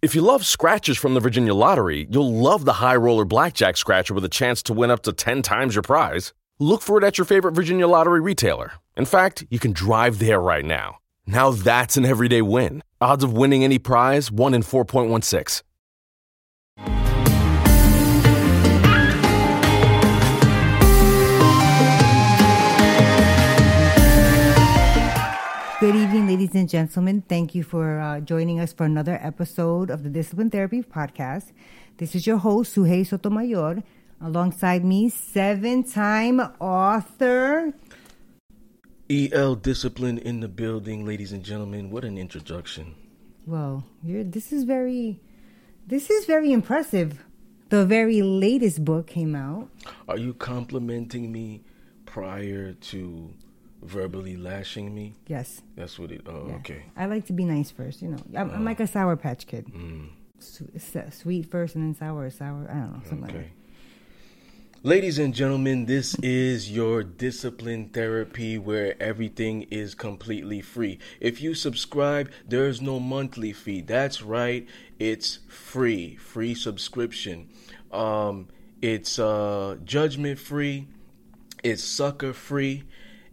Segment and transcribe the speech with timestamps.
[0.00, 4.14] If you love scratchers from the Virginia Lottery, you'll love the High Roller Blackjack Scratcher
[4.14, 6.32] with a chance to win up to 10 times your prize.
[6.60, 8.74] Look for it at your favorite Virginia Lottery retailer.
[8.96, 10.98] In fact, you can drive there right now.
[11.26, 12.84] Now that's an everyday win.
[13.00, 15.62] Odds of winning any prize 1 in 4.16.
[25.80, 27.22] Good evening, ladies and gentlemen.
[27.28, 31.52] Thank you for uh, joining us for another episode of the Discipline Therapy Podcast.
[31.98, 33.84] This is your host, Sujey Sotomayor.
[34.20, 37.72] Alongside me, seven time author.
[39.08, 41.90] EL Discipline in the building, ladies and gentlemen.
[41.90, 42.96] What an introduction.
[43.46, 45.20] Well, you're, this is very,
[45.86, 47.24] this is very impressive.
[47.68, 49.68] The very latest book came out.
[50.08, 51.62] Are you complimenting me
[52.04, 53.32] prior to
[53.82, 55.14] verbally lashing me?
[55.26, 55.62] Yes.
[55.76, 56.22] That's what it.
[56.26, 56.54] Oh, Yeah.
[56.56, 56.84] okay.
[56.96, 58.18] I like to be nice first, you know.
[58.36, 59.66] I'm, I'm like a Sour Patch Kid.
[59.66, 60.08] Mm,
[60.40, 60.70] Su-
[61.10, 62.68] sweet first and then sour, sour.
[62.70, 63.50] I don't know, something like okay.
[64.84, 71.00] Ladies and gentlemen, this is your discipline therapy where everything is completely free.
[71.18, 73.80] If you subscribe, there's no monthly fee.
[73.80, 74.68] That's right,
[75.00, 77.48] it's free, free subscription.
[77.90, 78.46] Um,
[78.80, 80.86] it's uh, judgment free,
[81.64, 82.84] it's sucker free,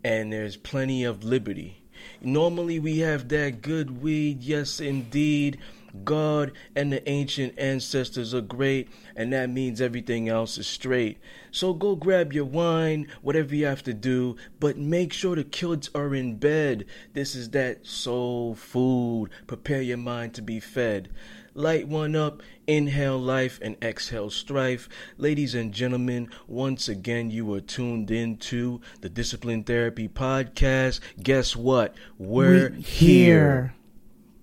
[0.06, 1.82] and there's plenty of liberty.
[2.22, 5.58] Normally, we have that good weed, yes, indeed.
[6.04, 11.18] God and the ancient ancestors are great, and that means everything else is straight.
[11.50, 15.90] So go grab your wine, whatever you have to do, but make sure the kids
[15.96, 16.86] are in bed.
[17.14, 19.32] This is that soul food.
[19.48, 21.10] Prepare your mind to be fed.
[21.56, 24.88] Light one up, inhale life, and exhale strife.
[25.18, 31.00] Ladies and gentlemen, once again, you are tuned in to the Discipline Therapy Podcast.
[31.22, 31.96] Guess what?
[32.18, 33.74] We're We here.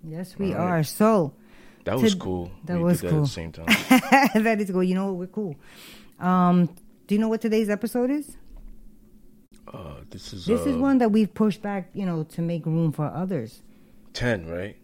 [0.05, 0.61] Yes, we right.
[0.61, 0.83] are.
[0.85, 1.35] So,
[1.85, 2.51] That was To- cool.
[2.67, 3.19] that We was that cool.
[3.21, 3.67] at the same time.
[4.43, 4.83] that is cool.
[4.85, 5.17] You know what?
[5.17, 5.57] We're cool.
[6.21, 6.67] Um,
[7.07, 8.37] do you know what today's episode is?
[9.73, 12.67] Uh, this is This uh, is one that we've pushed back, you know, to make
[12.67, 13.63] room for others.
[14.13, 14.77] ten, right?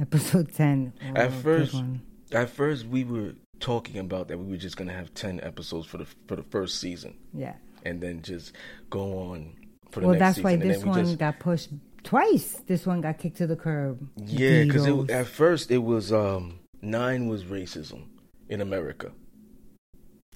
[0.00, 0.92] Episode 10.
[1.02, 2.02] Oh, At first- one.
[2.32, 5.98] At first, we were talking about that we were just gonna have ten episodes for
[5.98, 7.54] the for the first season, Yeah.
[7.84, 8.52] and then just
[8.90, 9.54] go on
[9.90, 10.44] for the Well, next that's season.
[10.44, 11.68] why this one just, got pushed
[12.02, 12.60] twice.
[12.66, 14.08] This one got kicked to the curb.
[14.16, 18.04] yeah, because at first it was um nine was racism
[18.48, 19.12] in America,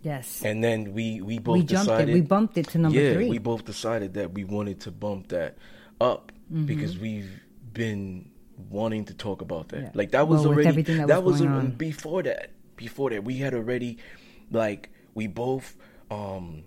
[0.02, 0.42] yes.
[0.44, 2.14] and then we we both we jumped decided it.
[2.14, 3.28] We bumped it to number yeah, three.
[3.28, 5.56] we both decided that we wanted to bump that
[6.00, 6.66] up Mm-hmm.
[6.66, 7.40] because we've
[7.72, 8.30] been
[8.70, 9.80] wanting to talk about that.
[9.80, 9.90] Yeah.
[9.94, 11.70] Like that was Well, already that that was was going a- on.
[11.72, 12.50] before that.
[12.76, 13.98] Before that, we had already
[14.50, 15.76] like we both
[16.10, 16.64] um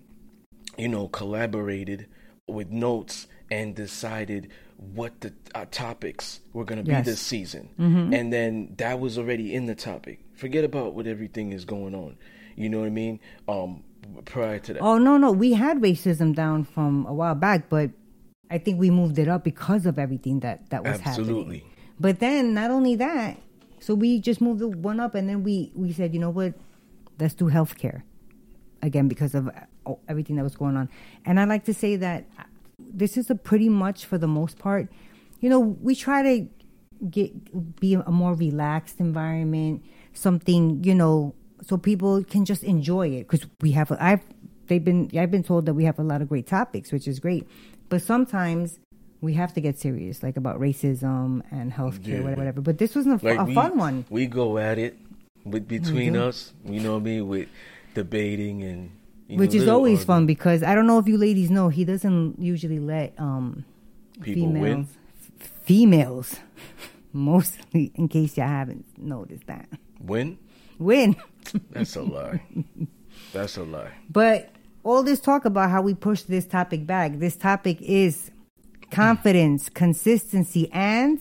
[0.76, 2.06] you know collaborated
[2.48, 7.04] with notes and decided what the uh, topics were going to be Yes.
[7.06, 7.68] this season.
[7.78, 8.14] Mm-hmm.
[8.14, 10.20] And then that was already in the topic.
[10.34, 12.16] Forget about what everything is going on.
[12.56, 13.20] You know what I mean?
[13.48, 13.84] Um
[14.24, 14.80] prior to that.
[14.82, 17.90] Oh no, no, we had racism down from a while back, but
[18.50, 21.62] I think we moved it up because of everything that that was happening.
[22.00, 23.38] But then, not only that,
[23.78, 26.54] so we just moved the one up, and then we we said, you know what,
[27.18, 28.02] let's do healthcare
[28.82, 30.88] again because of uh, everything that was going on.
[31.26, 32.24] And I like to say that
[32.78, 34.88] this is a pretty much for the most part,
[35.40, 36.48] you know, we try to
[37.10, 39.84] get be a more relaxed environment,
[40.14, 43.92] something you know, so people can just enjoy it because we have.
[44.00, 44.22] I've
[44.68, 47.20] they've been I've been told that we have a lot of great topics, which is
[47.20, 47.46] great,
[47.88, 48.78] but sometimes.
[49.20, 52.34] We have to get serious, like about racism and healthcare, Yeah.
[52.36, 52.60] whatever.
[52.62, 54.04] But this wasn't a, like a we, fun one.
[54.08, 54.96] We go at it
[55.44, 56.52] with between us.
[56.64, 57.28] You know what I mean?
[57.28, 57.48] With
[57.94, 58.90] debating and
[59.28, 61.68] you which know, is always argu- fun because I don't know if you ladies know
[61.68, 63.64] he doesn't usually let um
[64.22, 64.88] People females win.
[65.40, 66.36] f- females
[67.12, 69.68] mostly in case you haven't noticed that
[70.00, 70.38] Win?
[70.78, 71.16] win
[71.70, 72.42] That's a lie.
[73.32, 73.90] That's a lie.
[74.10, 74.50] but
[74.84, 78.30] all this talk about how we push this topic back this topic is
[78.90, 81.20] confidence consistency and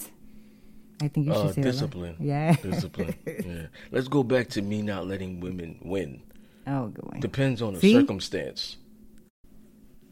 [1.01, 2.15] I think you should Uh, say that, discipline.
[2.19, 3.15] yeah Discipline.
[3.25, 3.65] yeah.
[3.91, 6.21] Let's go back to me not letting women win.
[6.67, 7.93] oh good one Depends on the See?
[7.93, 8.77] circumstance.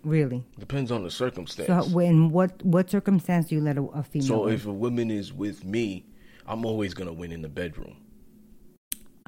[0.04, 1.68] really Depends on the circumstance.
[1.68, 4.54] so when what what circumstance do you let a, a female So win?
[4.54, 6.06] if a woman is with me,
[6.48, 7.98] I'm always gonna win in the bedroom.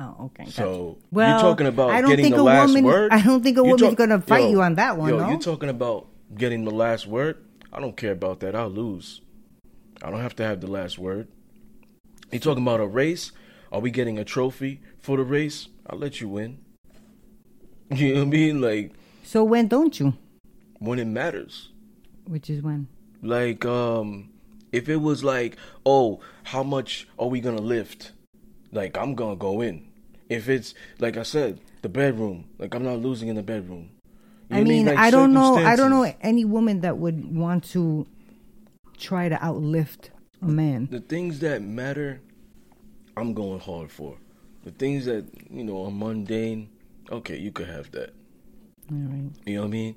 [0.01, 0.45] Oh, okay.
[0.45, 0.51] gotcha.
[0.56, 3.12] So Well, you're talking about I don't getting think the a last woman- word.
[3.12, 5.30] I don't think a You woman's gonna fight you on that one, Yo, no?
[5.30, 6.07] you're talking about
[6.38, 7.36] getting the last word.
[7.71, 8.56] I don't care about that.
[8.56, 9.21] I'll lose.
[10.01, 11.27] I don't have to have the last word.
[12.31, 13.31] You talking about a race?
[13.71, 15.68] Are we getting a trophy for the race?
[15.88, 16.60] I'll let you win.
[17.92, 18.62] You know what I mean?
[18.62, 18.92] Like
[19.24, 20.13] So when don't you?
[20.80, 21.69] when it matters.
[22.25, 22.88] Which is when?
[23.24, 24.30] Like um
[24.72, 28.12] if it was like, oh, how much are we gonna lift?
[28.72, 29.88] like I'm gonna go in.
[30.30, 33.89] If it's like I said, the bedroom, like I'm not losing in the bedroom.
[34.50, 35.56] You I mean, Like, I don't know.
[35.56, 38.07] I don't know any woman that would want to
[38.98, 40.10] try to outlift
[40.42, 40.88] a man.
[40.90, 42.22] The things that matter,
[43.16, 44.18] I'm going hard for.
[44.63, 46.69] The things that you know are mundane,
[47.12, 48.10] okay, you could have that.
[48.92, 49.30] All right.
[49.46, 49.96] You know what I mean?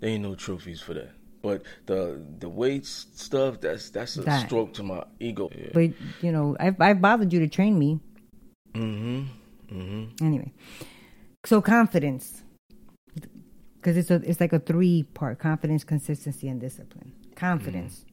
[0.00, 1.10] There ain't no trophies for that.
[1.42, 4.46] But the the weights stuff, that's that's a That.
[4.46, 5.50] stroke to my ego.
[5.56, 5.70] Yeah.
[5.72, 5.90] But
[6.22, 8.00] you know, I've I've bothered you to train me.
[8.74, 9.76] Mm-hmm.
[9.76, 10.24] Mm-hmm.
[10.26, 10.52] Anyway,
[11.44, 12.42] so confidence,
[13.82, 17.12] because it's a it's like a three part: confidence, consistency, and discipline.
[17.34, 18.04] Confidence.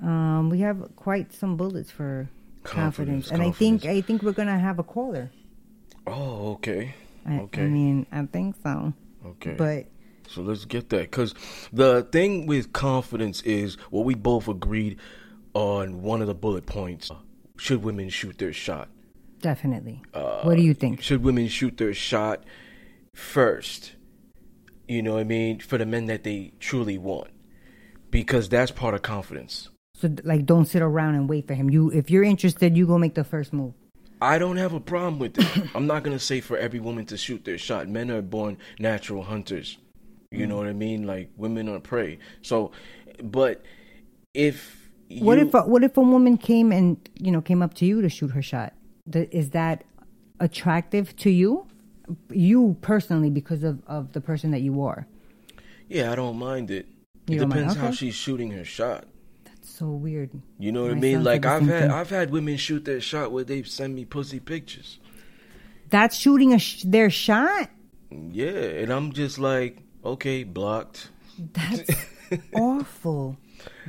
[0.00, 2.28] Um, we have quite some bullets for
[2.62, 3.84] confidence, Confidence, and I think.
[3.84, 5.30] I think we're gonna have a caller.
[6.06, 6.94] Oh, okay.
[7.26, 7.62] I, Okay.
[7.62, 8.92] I mean, I think so.
[9.26, 9.54] Okay.
[9.56, 9.86] But
[10.28, 11.10] So let's get that.
[11.10, 11.34] Because
[11.72, 14.98] the thing with confidence is what we both agreed
[15.54, 17.10] on one of the bullet points.
[17.56, 18.88] Should women shoot their shot?
[19.40, 20.02] definitely.
[20.14, 21.02] Uh, what do you think?
[21.02, 22.44] Should women shoot their shot
[23.14, 23.92] first?
[24.88, 25.60] You know what I mean?
[25.60, 27.30] For the men that they truly want.
[28.10, 29.70] Because that's part of confidence.
[29.94, 31.70] So, like, don't sit around and wait for him.
[31.70, 33.74] You, if you're interested, you go make the first move.
[34.20, 35.70] I don't have a problem with it.
[35.74, 37.88] I'm not gonna say for every woman to shoot their shot.
[37.88, 39.78] Men are born natural hunters.
[40.30, 41.06] You know what I mean?
[41.06, 42.18] Like women are prey.
[42.42, 42.72] So,
[43.22, 43.62] but
[44.32, 47.74] if you, What if a, what if a woman came and you know came up
[47.74, 48.72] to you to shoot her shot?
[49.12, 49.84] Is that
[50.40, 51.66] attractive to you?
[52.30, 55.06] You personally, because of of the person that you are.
[55.88, 56.86] yeah, I don't mind it.
[57.26, 57.52] You it mind?
[57.52, 59.06] depends how she's shooting her shot.
[59.44, 60.30] That's so weird.
[60.58, 61.24] You know what I mean?
[61.24, 61.90] Like I've had thing.
[61.90, 64.98] I've had women shoot their shot where they send me pussy pictures.
[65.90, 67.70] That's shooting a sh- their shot.
[68.10, 71.08] Yeah, and I'm just like, okay, blocked.
[71.38, 71.90] That's
[72.54, 73.36] awful.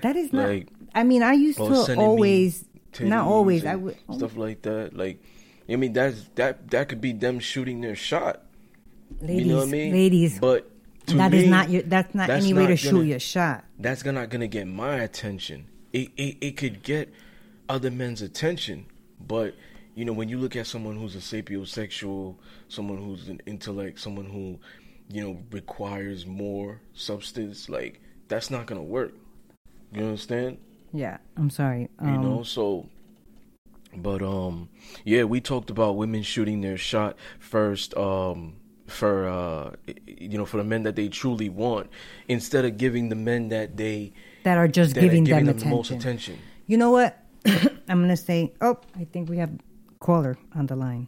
[0.02, 0.48] That is not.
[0.50, 2.66] Like, I mean, I used oh, to always,
[3.00, 3.66] not always.
[3.66, 3.98] I would.
[4.08, 4.96] oh, stuff like that.
[4.96, 5.22] Like,
[5.70, 8.44] I mean, that's that that could be them shooting their shot.
[9.22, 9.94] ladies, you know what I mean?
[9.94, 10.40] ladies.
[10.40, 10.70] But
[11.08, 11.82] that is me, not your.
[11.84, 13.66] That's not that's any way to shoot gonna- your shot.
[13.80, 15.68] That's not gonna get my attention.
[15.94, 17.14] It, it it could get
[17.70, 18.86] other men's attention,
[19.26, 19.56] but
[19.96, 22.36] you know when you look at someone who's a sapiosexual,
[22.68, 24.60] someone who's an intellect, someone who
[25.10, 29.14] you know requires more substance, like that's not gonna work.
[29.92, 30.58] You understand?
[30.94, 31.90] Yeah, I'm sorry.
[32.00, 32.90] Um, you know so
[33.98, 34.70] but um
[35.04, 38.56] yeah we talked about women shooting their shot first um
[38.88, 39.72] for uh
[40.06, 41.90] you know for the men that they truly want
[42.28, 44.14] instead of giving the men that they
[44.44, 46.36] that are just that giving, are giving them, them, the most attention.
[46.36, 47.18] attention You know what?
[47.90, 48.54] I'm gonna say.
[48.62, 49.52] Oh, I think we have
[50.00, 51.08] caller on the line.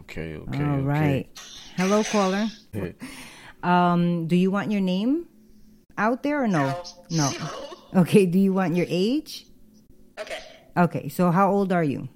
[0.00, 0.82] okay okay All okay.
[0.84, 1.26] right.
[1.76, 2.46] Hello, caller.
[2.72, 2.92] Yeah.
[3.62, 5.26] Um, do you want your name
[5.98, 6.82] out there or no?
[7.10, 7.32] No.
[7.96, 8.26] Okay.
[8.26, 9.46] Do you want your age?
[10.20, 10.38] Okay.
[10.76, 11.08] Okay.
[11.08, 12.08] So how old are you?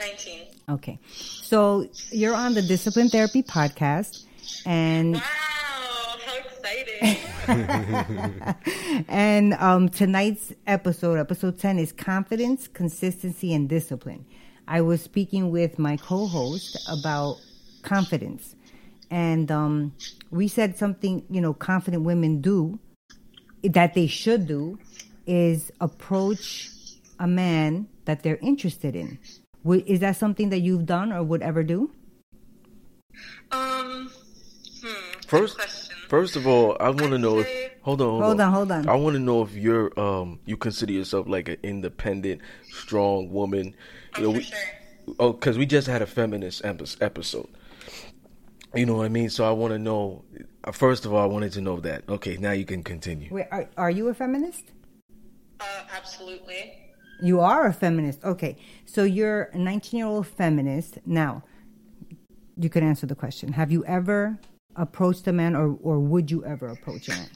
[0.00, 0.46] 19.
[0.70, 0.98] Okay.
[1.42, 4.24] So you're on the Discipline Therapy podcast,
[4.64, 5.22] and Wow,
[6.24, 7.16] how exciting.
[9.08, 14.24] and um, tonight's episode, episode ten, is confidence, consistency, and discipline.
[14.66, 17.36] I was speaking with my co-host about
[17.82, 18.56] confidence,
[19.10, 19.94] and um,
[20.30, 22.78] we said something you know confident women do
[23.62, 24.78] that they should do
[25.26, 26.70] is approach
[27.18, 29.18] a man that they're interested in.
[29.64, 31.90] Would- Is that something that you've done or would ever do?
[33.52, 34.10] um,
[34.82, 35.20] hmm.
[35.26, 35.96] first question.
[36.08, 37.48] first of all i want to know if
[37.82, 38.88] hold on hold, Hold on, hold on.
[38.88, 42.40] i want to know if you're um you consider yourself like an independent
[42.70, 43.74] strong woman
[44.16, 44.58] you know Oh, we, sure.
[45.18, 47.48] oh, because we just had a feminist episode.
[48.74, 49.30] You know what I mean?
[49.30, 50.24] So I want to know.
[50.62, 52.04] uh, First of all, I wanted to know that.
[52.08, 53.28] Okay, now you can continue.
[53.34, 54.62] Wait, are, are you a feminist?
[55.58, 55.64] Uh,
[55.96, 56.89] absolutely.
[57.22, 58.24] You are a feminist.
[58.24, 58.56] Okay.
[58.86, 60.98] So you're a 19 year old feminist.
[61.06, 61.42] Now,
[62.56, 63.52] you can answer the question.
[63.52, 64.38] Have you ever
[64.76, 67.28] approached a man or, or would you ever approach a man?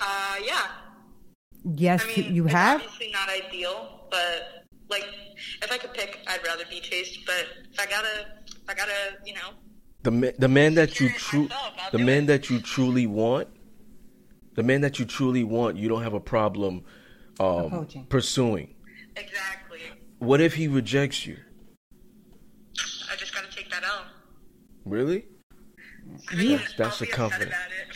[0.00, 0.66] Uh, yeah.
[1.74, 2.80] Yes, I mean, you it's have?
[2.80, 5.04] obviously not ideal, but like,
[5.62, 7.26] if I could pick, I'd rather be chased.
[7.26, 8.92] But if I gotta, if I gotta,
[9.24, 9.50] you know,
[10.02, 12.26] The ma- the man that you Experience true the man it.
[12.28, 13.48] that you truly want,
[14.54, 16.84] the man that you truly want, you don't have a problem
[17.40, 18.74] um, pursuing.
[19.16, 19.80] exactly.
[20.18, 21.36] What if he rejects you?
[23.10, 24.04] I just gotta take that L.
[24.84, 25.26] Really?
[26.30, 27.50] I mean, That's, that's a be confident.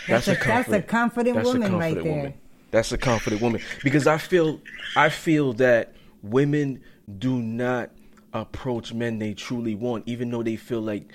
[0.06, 0.88] That's, That's a a- that's a confident.
[0.88, 2.14] confident that's a woman right confident there.
[2.16, 2.34] woman.
[2.70, 4.60] That's a confident woman because I feel
[4.96, 6.82] I feel that women
[7.18, 7.90] do not
[8.32, 11.12] approach men they truly want, even though they feel like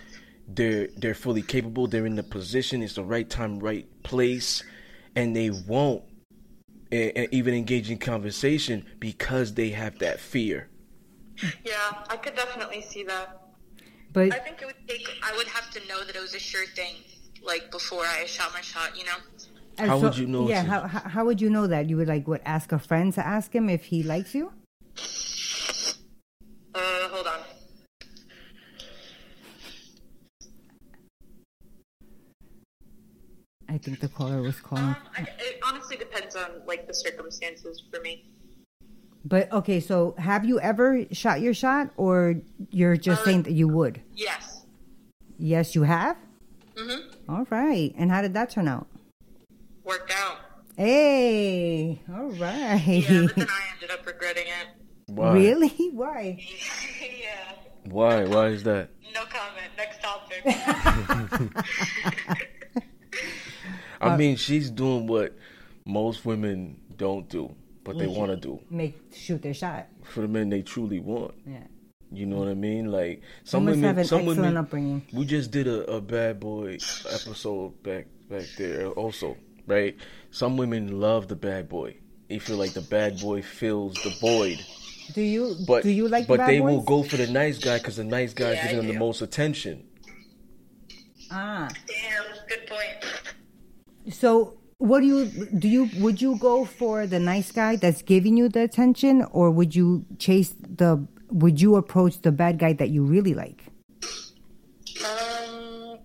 [0.47, 1.87] they're they're fully capable.
[1.87, 2.81] They're in the position.
[2.83, 4.63] It's the right time, right place,
[5.15, 6.03] and they won't
[6.91, 10.69] eh, eh, even engage in conversation because they have that fear.
[11.63, 11.75] Yeah,
[12.09, 13.41] I could definitely see that.
[14.13, 15.07] But I think it would take.
[15.21, 16.95] I would have to know that it was a sure thing,
[17.43, 18.97] like before I shot my shot.
[18.97, 19.17] You know.
[19.77, 21.89] and How would you know Yeah, how, how how would you know that?
[21.89, 22.41] You would like what?
[22.45, 24.51] Ask a friend to ask him if he likes you.
[26.73, 27.39] Uh, hold on.
[33.69, 34.83] I think the caller was calling.
[34.85, 38.25] Um, I, it honestly depends on like the circumstances for me.
[39.25, 42.35] But okay, so have you ever shot your shot, or
[42.71, 44.01] you're just Uh, saying that you would?
[44.15, 44.63] Yes.
[45.37, 46.15] Yes, you have.
[46.75, 47.01] Mhm.
[47.27, 47.93] All right.
[47.97, 48.87] And how did that turn out?
[49.83, 50.37] Worked out.
[50.77, 52.81] Hey, all right.
[52.85, 54.67] Yeah, but then I ended up regretting it.
[55.07, 55.33] Why?
[55.33, 55.89] Really?
[55.91, 56.39] Why?
[57.01, 57.51] yeah.
[57.85, 58.23] Why?
[58.25, 58.89] Why is that?
[59.13, 59.71] No comment.
[59.75, 60.45] Next topic.
[64.11, 65.35] I mean, she's doing what
[65.85, 69.87] most women don't do, but they want to do Make shoot their shot.
[70.03, 71.33] for the men they truly want.
[71.45, 71.59] Yeah.
[72.11, 72.91] You know what I mean?
[72.91, 74.57] Like some women, have an some excellent women.
[74.57, 75.01] upbringing.
[75.11, 76.75] We just did a, a bad boy
[77.11, 79.35] episode back back there also,
[79.65, 79.95] right?
[80.31, 81.97] Some women love the bad boy.
[82.29, 84.59] They feel like the bad boy fills the void.
[85.13, 85.55] Do you?
[85.65, 86.27] But do you like?
[86.27, 86.75] but bad they boys?
[86.75, 89.21] will go for the nice guy because the nice guy Yeah, giving them the most
[89.21, 89.85] attention.
[91.31, 91.69] Ah.
[91.87, 92.23] Damn.
[92.47, 93.23] Good point.
[94.09, 95.25] So, what do you
[95.57, 95.67] do?
[95.67, 99.75] You would you go for the nice guy that's giving you the attention, or would
[99.75, 101.05] you chase the?
[101.29, 103.63] Would you approach the bad guy that you really like?
[105.05, 105.99] Um.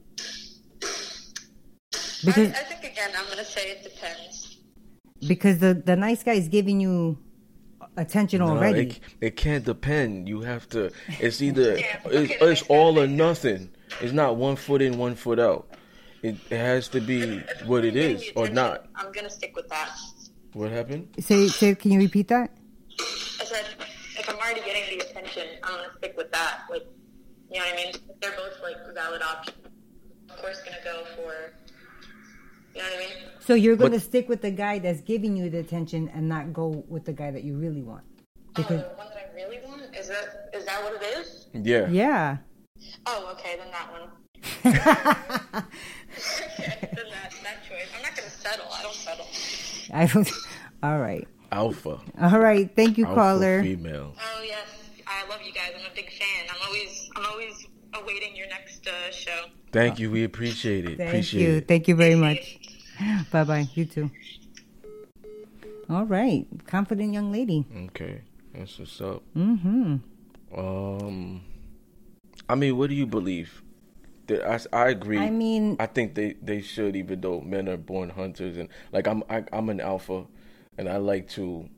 [2.24, 4.58] I, Because I think again, I'm gonna say it depends.
[5.28, 7.18] because the the nice guy is giving you
[7.96, 8.80] attention No, already.
[8.82, 10.28] it, it can't depend.
[10.28, 10.90] You have to.
[11.20, 13.70] It's either Yeah, it's, okay, that it's all or nothing.
[14.00, 15.68] It's not one foot in, one foot out.
[16.22, 18.86] It, it has to be what it getting is the or not.
[18.94, 19.90] I'm gonna stick with that.
[20.52, 21.08] What happened?
[21.18, 22.50] Say say, can you repeat that?
[23.00, 23.64] I said,
[24.18, 26.60] if I'm already getting the attention, I'm gonna stick with that.
[26.70, 26.86] Like,
[27.50, 27.88] you know what I mean?
[28.08, 29.56] If they're both like valid options,
[30.30, 31.52] of course, gonna go for.
[32.74, 33.08] You know what I mean?
[33.40, 36.26] So you're going But- to stick with the guy that's giving you the attention and
[36.28, 38.04] not go with the guy that you really want.
[38.06, 41.48] Oh, Because the one that I really want is that is that what it is?
[41.52, 41.88] Yeah.
[41.90, 42.36] yeah.
[43.06, 44.08] Oh, okay, then that one.
[44.42, 44.82] Okay, then
[47.10, 47.88] that that choice.
[47.96, 48.66] I'm not gonna settle.
[48.72, 49.26] I don't settle.
[49.92, 50.30] I don't.
[50.82, 51.26] All right.
[51.50, 52.00] Alpha.
[52.20, 52.74] All right.
[52.74, 53.62] Thank you, Alpha caller.
[53.62, 54.14] female.
[54.18, 54.66] Oh yes,
[55.06, 55.72] I love you guys.
[55.78, 56.46] I'm a big fan.
[56.50, 59.46] I'm always I'm always awaiting your next uh, show.
[59.70, 60.10] Thank you.
[60.10, 60.96] We appreciate it.
[60.96, 61.56] Thank appreciate you.
[61.56, 61.68] it.
[61.68, 62.58] Thank you very much.
[63.30, 63.68] Bye bye.
[63.74, 64.10] You too.
[65.88, 66.46] All right.
[66.66, 67.66] Confident young lady.
[67.88, 68.22] Okay.
[68.54, 69.22] That's what's up.
[69.36, 69.96] Mm-hmm.
[70.58, 71.42] Um,
[72.48, 73.62] I mean, what do you believe?
[74.30, 75.18] I, I agree.
[75.18, 79.06] I mean- I think they, they should, even though men are born hunters, and like
[79.06, 80.24] I'm I, I'm an alpha,
[80.78, 81.68] and I like to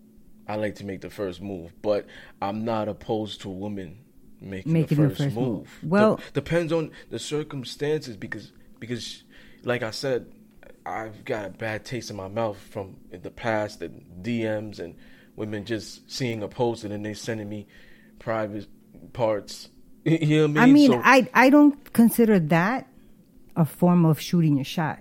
[0.47, 2.07] I like to make the first move, but
[2.43, 3.99] I'm not opposed to women
[4.41, 5.47] making, Making the the first, first move.
[5.47, 5.79] move.
[5.83, 9.25] Well- Dep- depends on the circumstances because because
[9.65, 10.27] like I said,
[10.85, 14.95] I've got a bad taste in my mouth from in the past and DMs and
[15.37, 17.67] women just seeing a post and then they sending me
[18.19, 18.67] private
[19.15, 19.71] parts.
[20.05, 20.75] You know what I I mean?
[20.75, 22.87] mean, So- I I don't consider that
[23.57, 24.99] a form of shooting your shot.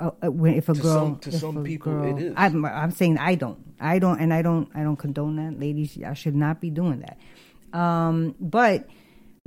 [0.00, 2.34] Uh, uh, when if a To girl, some- to if some people, girl- it is.
[2.36, 5.98] I'm I'm saying I don't, I don't, and I don't, I don't condone that, ladies.
[6.04, 7.18] I should not be doing that.
[7.78, 8.88] Um, but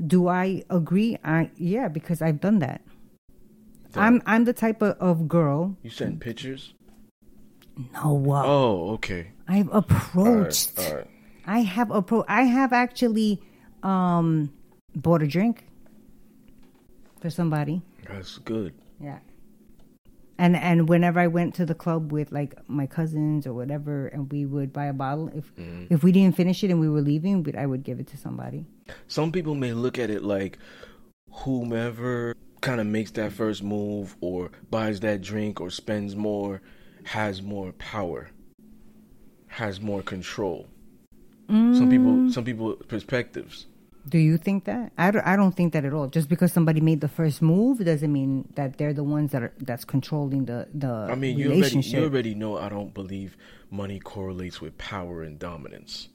[0.06, 1.18] do I agree?
[1.24, 2.82] I yeah, because I've done that.
[3.96, 5.78] I'm I'm the type of, of girl.
[5.84, 6.74] you send pictures?
[7.94, 9.28] No, uh, Oh, okay.
[9.48, 9.86] I've All right.
[9.92, 10.80] approached.
[10.80, 11.08] All right.
[11.48, 13.42] I have appro- I have actually
[13.84, 14.52] um,
[14.96, 15.66] bought a drink
[17.22, 17.82] for somebody.
[18.08, 18.74] That's good.
[19.02, 19.20] Yeah.
[20.38, 24.32] And and whenever I went to the club with like my cousins or whatever, and
[24.32, 25.94] we would buy a bottle, if mm-hmm.
[25.94, 28.18] if we didn't finish it and we were leaving, but I would give it to
[28.18, 28.66] somebody.
[29.08, 30.58] Some people may look at it like
[31.32, 36.62] whomever kind of makes that first move or buys that drink or spends more
[37.06, 38.30] has more power,
[39.48, 40.68] has more control.
[41.48, 42.34] Some people, mm.
[42.34, 43.68] some people perspectives.
[44.08, 44.92] Do you think that?
[44.98, 46.08] I don't, I don't think that at all.
[46.08, 49.54] Just because somebody made the first move doesn't mean that they're the ones that are
[49.60, 53.36] that's controlling the the I mean, you already, you already know I don't believe
[53.72, 56.10] money correlates with power and dominance.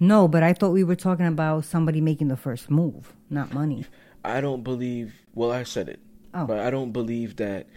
[0.00, 3.84] no, but I thought we were talking about somebody making the first move, not money.
[4.24, 5.14] I don't believe.
[5.34, 6.00] Well, I said it,
[6.34, 6.46] Oh.
[6.46, 7.68] but I don't believe that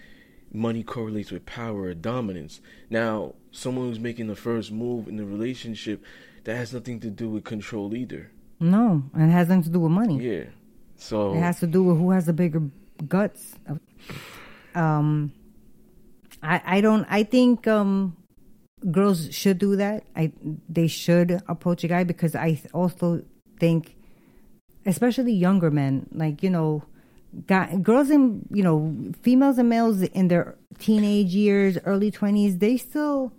[0.52, 2.60] money correlates with power or dominance.
[2.90, 6.04] Now, someone who's making the first move in the relationship,
[6.46, 8.32] that has nothing to do with control either.
[8.60, 10.20] No, and it has nothing to do with money.
[10.20, 10.44] Yeah.
[10.98, 12.62] So It has to do with who has the bigger
[13.08, 13.56] guts.
[14.76, 15.32] Um,
[16.44, 17.06] I I don't.
[17.10, 18.18] I think um,
[18.92, 20.04] girls should do that.
[20.16, 20.32] I
[20.68, 23.24] they should approach a guy because I also
[23.60, 23.96] think
[24.86, 26.84] especially younger men, like you know,
[27.48, 32.78] guy, girls and you know, females and males in their teenage years, early twenties, they
[32.78, 33.32] still,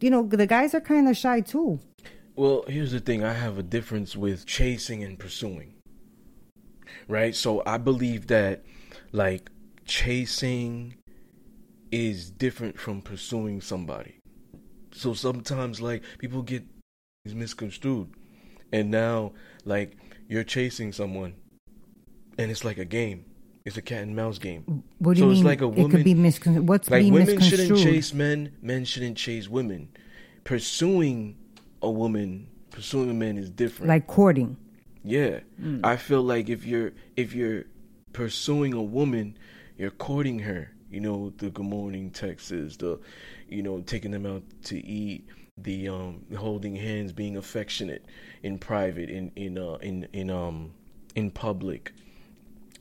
[0.00, 1.78] you know, the guys are kind of shy too.
[2.36, 3.24] Well, here's the thing.
[3.24, 5.74] I have a difference with chasing and pursuing.
[7.08, 7.34] Right?
[7.34, 8.62] So I believe that
[9.12, 9.50] like
[9.86, 10.94] chasing
[11.90, 14.18] is different from pursuing somebody.
[14.92, 16.64] So sometimes like people get
[17.24, 18.10] misconstrued.
[18.72, 19.32] And now
[19.64, 19.96] like
[20.28, 21.34] you're chasing someone
[22.38, 23.24] and it's like a game.
[23.64, 24.84] It's a cat and mouse game.
[24.98, 25.46] What do so you it's mean?
[25.46, 26.60] like a woman it could be miscon.
[26.60, 29.88] What's like being women shouldn't chase men, men shouldn't chase women.
[30.44, 31.36] Pursuing
[31.82, 33.88] a woman, pursuing a man is different.
[33.88, 34.56] like courting.
[35.04, 35.40] Yeah.
[35.84, 37.64] I feel like if you're if you're
[38.12, 39.36] pursuing a woman,
[39.78, 40.72] you're courting her.
[40.90, 42.98] You know, the good morning texts, the
[43.48, 45.28] you know, taking them out to eat,
[45.58, 48.04] the um holding hands, being affectionate
[48.42, 50.72] in private, in in uh in in um
[51.14, 51.92] in public.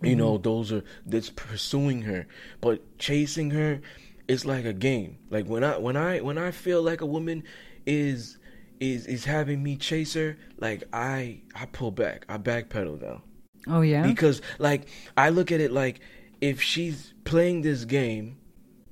[0.02, 2.28] You know, those are that's pursuing her.
[2.62, 3.82] But chasing her
[4.28, 5.18] is like a game.
[5.30, 7.44] Like when I when I when I feel like a woman
[7.86, 8.38] is
[8.80, 12.26] is is having me chase her, like I I pull back.
[12.30, 13.24] I backpedal now.
[13.68, 14.06] Oh yeah.
[14.06, 16.00] Because like I look at it like
[16.42, 18.38] if she's playing this game,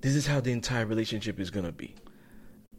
[0.02, 1.96] this is how the entire relationship is gonna be.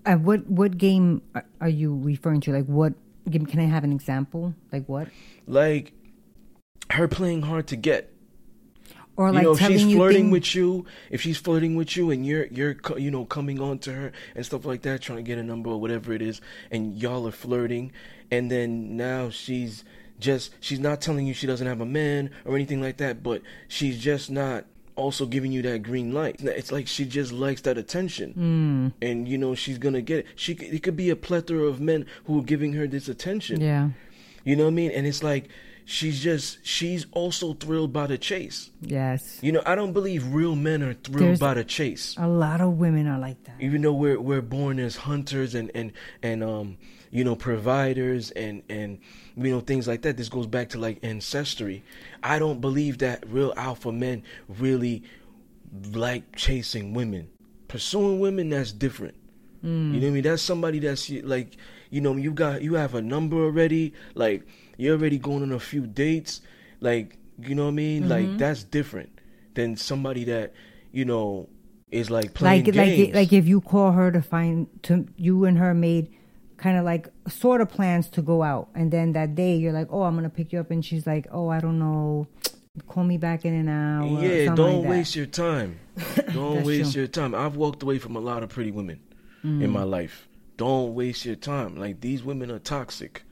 [0.06, 1.23] Uh, what what game
[1.61, 2.52] are- you referring to?
[2.52, 2.94] Like what?
[3.30, 4.54] Give, can I have an example?
[4.70, 5.08] Like what?
[5.46, 5.92] Like
[6.90, 8.13] her playing hard to get.
[9.16, 12.11] Or you like know, if she's you flirting with you, if she's flirting with you,
[12.11, 15.23] and you're you're you know coming on to her and stuff like that, trying to
[15.23, 16.40] get a number or whatever it is,
[16.71, 17.92] and y'all are flirting,
[18.30, 19.85] and then now she's
[20.18, 23.42] just she's not telling you she doesn't have a man or anything like that, but
[23.68, 24.64] she's just not
[24.97, 26.40] also giving you that green light.
[26.40, 28.88] It's like she just likes that attention, hmm.
[29.04, 30.26] and you know she's gonna get it.
[30.35, 33.61] She it could be a plethora of men who are giving her this attention.
[33.61, 33.90] Yeah.
[34.44, 34.90] You know what I mean?
[34.90, 35.49] And it's like
[35.85, 38.71] she's just she's also thrilled by the chase.
[38.81, 39.38] Yes.
[39.43, 42.15] You know, I don't believe real men are thrilled There's- by the chase.
[42.19, 43.56] A lot of women are like that.
[43.61, 46.76] Even though we're we're born as hunters and and and um
[47.11, 48.99] you know providers and and
[49.37, 50.17] you know things like that.
[50.17, 51.82] This goes back to like ancestry.
[52.23, 55.02] I don't believe that real alpha men really
[55.93, 57.28] like chasing women.
[57.69, 59.15] Pursuing women that's different.
[59.63, 60.23] You know what I mean?
[60.25, 61.56] That's somebody that's like,
[61.89, 63.95] you know, you got you have a number already.
[64.15, 66.41] Like you're already going on a few dates.
[66.80, 68.08] Like you know what I mean?
[68.08, 69.21] Like that's different
[69.54, 70.52] than somebody that
[70.93, 71.49] you know
[71.91, 72.99] is like playing Like games.
[73.08, 76.10] like like if you call her to find to you and her made
[76.56, 79.89] kind of like sort of plans to go out, and then that day you're like,
[79.91, 82.26] oh, I'm gonna pick you up, and she's like, oh, I don't know,
[82.87, 84.06] call me back in an hour.
[84.23, 84.89] yeah, don't like that.
[84.91, 85.78] waste your time.
[86.32, 87.02] Don't waste true.
[87.02, 87.34] your time.
[87.37, 88.99] I've walked away from a lot of pretty women
[89.45, 89.63] Mm.
[89.63, 90.26] in my life.
[90.56, 91.76] Don't waste your time.
[91.76, 93.23] Like these women are toxic.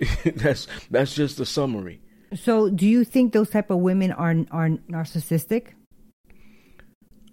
[0.36, 2.00] that's that's just a summary.
[2.34, 5.68] So, do you think those type of women are are narcissistic?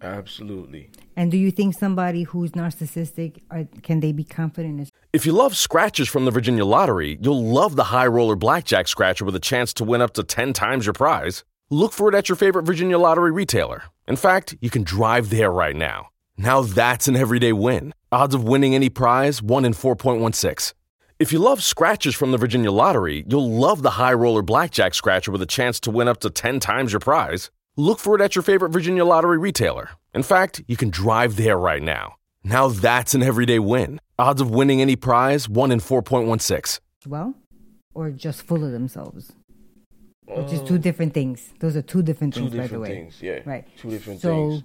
[0.01, 0.89] Absolutely.
[1.15, 4.81] And do you think somebody who's narcissistic are, can they be confident?
[4.81, 8.87] As, If you love scratchers from the Virginia Lottery, you'll love the High Roller Blackjack
[8.87, 11.43] Scratcher with a chance to win up to 10 times your prize.
[11.71, 13.85] Look for it at your favorite Virginia Lottery retailer.
[14.07, 16.09] In fact, you can drive there right now.
[16.37, 17.93] Now that's an everyday win.
[18.11, 20.73] Odds of winning any prize 1 in 4.16.
[21.19, 25.31] If you love scratchers from the Virginia Lottery, you'll love the High Roller Blackjack Scratcher
[25.31, 27.49] with a chance to win up to 10 times your prize.
[27.75, 29.89] Look for it at your favorite Virginia Lottery retailer.
[30.13, 32.17] In fact, you can drive there right now.
[32.43, 33.99] Now that's an everyday win.
[34.19, 36.79] Odds of winning any prize 1 in 4.16.
[37.07, 37.33] well,
[37.95, 39.31] or just full of themselves,
[40.27, 40.77] which is two oh.
[40.77, 41.51] different things.
[41.59, 42.89] Those are two different Two things, by the different way.
[42.89, 43.21] things.
[43.23, 43.39] Yeah.
[43.43, 43.65] Right.
[43.75, 44.63] Two different so, things.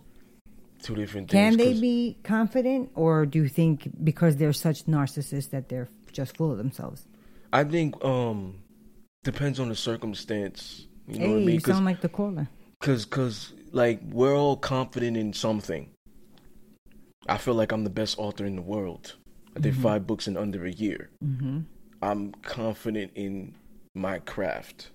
[0.83, 1.57] Two different things.
[1.57, 6.37] can they be confident, or do you think because they're such narcissists that they're just
[6.37, 7.07] full of themselves?
[7.53, 8.59] I think um
[9.25, 10.87] depends on the circumstance.
[11.07, 11.55] You know hey, what I mean?
[11.55, 12.49] you sound like the caller.
[12.81, 15.91] Cause, cause, like we're all confident in something.
[17.29, 19.15] I feel like I'm the best author in the world.
[19.57, 19.83] I did Mm-hmm.
[19.83, 21.11] five books in under a year.
[22.03, 23.55] I'm confident in
[23.95, 24.91] my craft.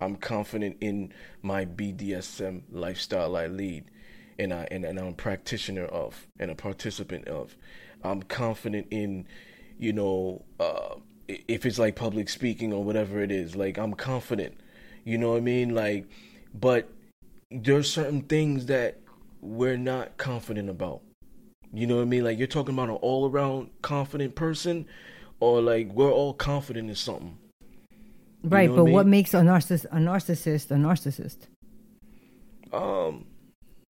[0.00, 3.84] I'm confident in my BDSM lifestyle I lead,
[4.38, 7.56] and I and, and I'm a practitioner of and a participant of.
[8.04, 9.26] I'm confident in,
[9.78, 10.96] you know, uh,
[11.28, 13.56] if it's like public speaking or whatever it is.
[13.56, 14.58] Like I'm confident.
[15.04, 15.74] You know what I mean?
[15.74, 16.06] Like,
[16.54, 16.88] but
[17.50, 18.98] there's certain things that
[19.40, 21.00] we're not confident about.
[21.72, 22.24] You know what I mean?
[22.24, 24.86] Like you're talking about an all around confident person,
[25.40, 27.38] or like we're all confident in something.
[28.42, 31.48] Right, know but what I what makes a narcissist a narcissist a narcissist?
[32.72, 33.26] Um,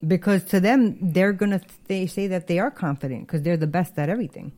[0.06, 3.98] Because to them, they're gonna they say that they are confident because they're the best
[3.98, 4.52] at everything.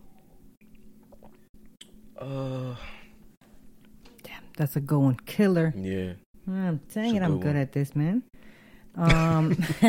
[2.21, 2.75] Uh,
[4.23, 5.73] Damn, that's a going killer.
[5.77, 6.13] Yeah.
[6.49, 7.23] I'm saying it.
[7.23, 7.57] I'm good one.
[7.57, 8.23] at this, man.
[8.97, 9.57] Um,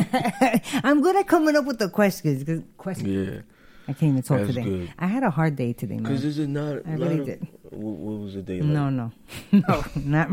[0.83, 2.63] I'm good at coming up with the questions.
[2.77, 3.07] Questions.
[3.09, 3.41] Yeah.
[3.87, 4.63] I can't even talk That's today.
[4.63, 4.93] good.
[4.99, 6.03] I had a hard day today, man.
[6.03, 7.47] Because this is not I really of, did.
[7.71, 8.69] What, what was the day like?
[8.69, 9.11] No, no,
[9.51, 10.29] no, not.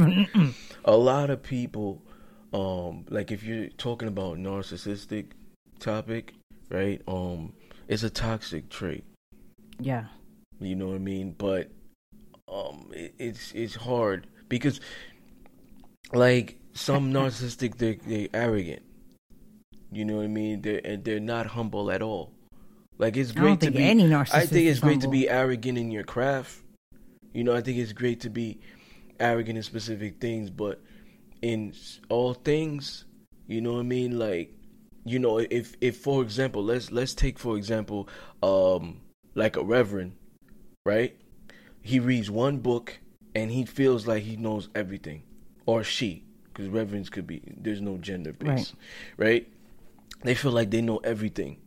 [0.85, 2.03] a lot of people
[2.53, 5.27] um like if you're talking about narcissistic
[5.79, 6.33] topic
[6.71, 7.53] right um
[7.89, 9.05] it's a toxic trait
[9.79, 10.07] Yeah,
[10.59, 11.71] you know what i mean but
[12.51, 14.81] um it, it's it's hard because
[16.13, 18.83] like some narcissistic they they arrogant.
[19.91, 20.63] You know what i mean?
[20.63, 22.33] They're and they're not humble at all.
[22.99, 25.79] Like it's I great don't to be any i think it's great to be arrogant
[25.79, 26.63] in your craft.
[27.33, 28.61] You know i think it's great to be
[29.21, 30.81] arrogant in specific things but
[31.43, 31.75] in
[32.09, 33.05] all things
[33.49, 34.19] you know what i mean?
[34.19, 34.53] Like
[35.05, 38.09] you know if if for example let's let's take for example
[38.43, 39.01] um
[39.35, 40.13] like a reverend
[40.85, 41.17] right
[41.83, 42.99] he reads one book
[43.35, 45.23] and he feels like he knows everything.
[45.67, 46.25] Or she
[46.59, 48.75] because reverends could be there's no gender base
[49.17, 49.47] right.
[50.25, 51.59] they feel like they know everything.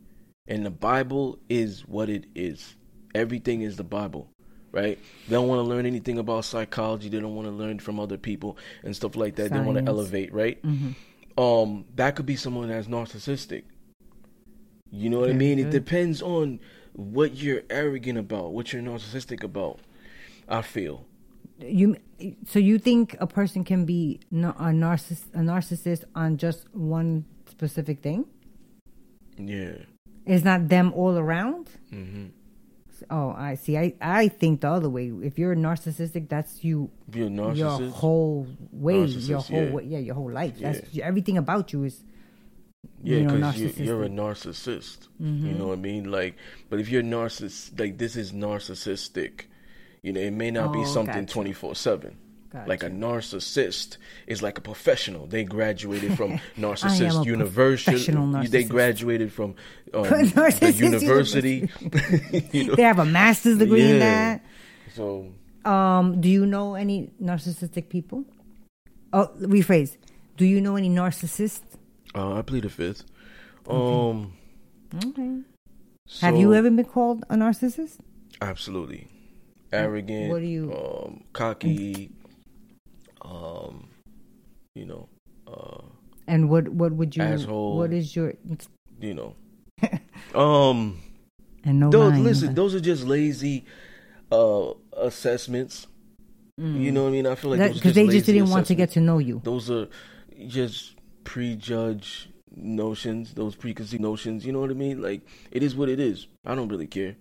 [0.46, 2.76] And the bible is what it is.
[3.14, 4.28] Everything is the bible
[4.72, 4.98] right?
[5.28, 7.10] They don't want to learn anything about psychology.
[7.10, 9.52] They don't want to learn from other people and stuff like that.
[9.52, 10.58] They want to elevate right?
[11.38, 13.64] Um that could be someone that's narcissistic.
[14.90, 15.58] You know what i mean?
[15.58, 16.60] It depends on
[16.92, 19.80] what you're arrogant about what you're narcissistic about
[20.48, 21.04] i feel
[21.60, 21.96] you.
[22.46, 28.00] So you think a person can be a narciss a narcissist on just one specific
[28.02, 28.26] thing?
[29.38, 29.76] yeah
[30.26, 31.68] It's not them all around.
[31.90, 32.26] hmm
[33.10, 33.76] Oh, I see.
[33.76, 35.10] I I think the other way.
[35.22, 36.88] If you're narcissistic, that's you.
[37.08, 39.72] if you're a Your whole way, your whole yeah.
[39.72, 40.54] way, yeah, your whole life.
[40.60, 42.04] That's everything about you is
[43.02, 45.08] Yeah, you know, because you, you're a narcissistic.
[45.20, 45.38] Mm-hmm.
[45.40, 45.46] narcissist.
[45.46, 46.04] You know what I mean?
[46.10, 46.36] Like,
[46.70, 49.46] but if you're narciss, like this is narcissistic.
[50.02, 52.16] You know, it may not be Oh, something twenty four seven.
[52.66, 55.26] Like a narcissist is like a professional.
[55.26, 57.92] They graduated from narcissist university.
[57.92, 59.54] professional They graduated from
[59.94, 61.70] um, the university.
[62.52, 62.74] you know?
[62.74, 64.44] They have a master's degree in that.
[64.94, 65.32] So
[65.64, 68.24] Um, do you know any narcissistic people?
[69.14, 69.96] Oh, rephrase.
[70.36, 71.62] Do you know any narcissists?
[72.14, 73.04] uh, I plead the fifth.
[73.66, 74.34] Um,
[75.06, 75.38] Okay.
[76.20, 77.96] Have you ever been called a narcissist?
[78.42, 79.08] Absolutely.
[79.72, 80.30] Arrogant.
[80.30, 82.10] What do you- Um, cocky.
[83.22, 83.88] Um,
[84.74, 85.08] you know,
[85.46, 85.82] uh,
[86.26, 87.22] And what what would you?
[87.22, 87.76] Asshole.
[87.78, 88.34] What is your?
[89.00, 89.34] you know.
[90.34, 90.98] um,
[91.64, 93.64] And no those lying, listen, but- those are just lazy
[94.30, 95.86] uh assessments.
[96.58, 97.26] You know what I mean?
[97.26, 99.40] I feel like because they just didn't want to get to know you.
[99.42, 99.88] Those are
[100.46, 104.44] just prejudge notions, those preconceived notions.
[104.46, 105.02] You know what I mean?
[105.02, 106.28] Like it is what it is.
[106.44, 107.16] I don't really care.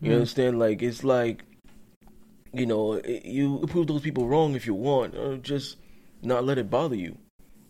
[0.00, 0.58] You understand?
[0.58, 1.44] Like it's like,
[2.52, 5.76] you know, you prove those people wrong if you want, or just
[6.22, 7.16] not let it bother you.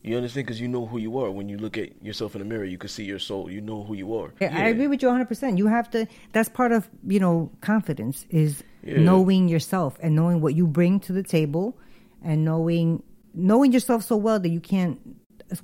[0.02, 0.46] You understand?
[0.46, 1.32] Because you know who you are.
[1.32, 3.50] When you look at yourself in the mirror, you can see your soul.
[3.50, 4.32] You know who you are.
[4.40, 5.58] Yeah, I agree with you 100%.
[5.58, 9.00] You have to, that's part of, you know, confidence is Yeah.
[9.00, 11.76] knowing yourself and knowing what you bring to the table
[12.22, 13.02] and knowing,
[13.34, 15.00] knowing yourself so well that you can't,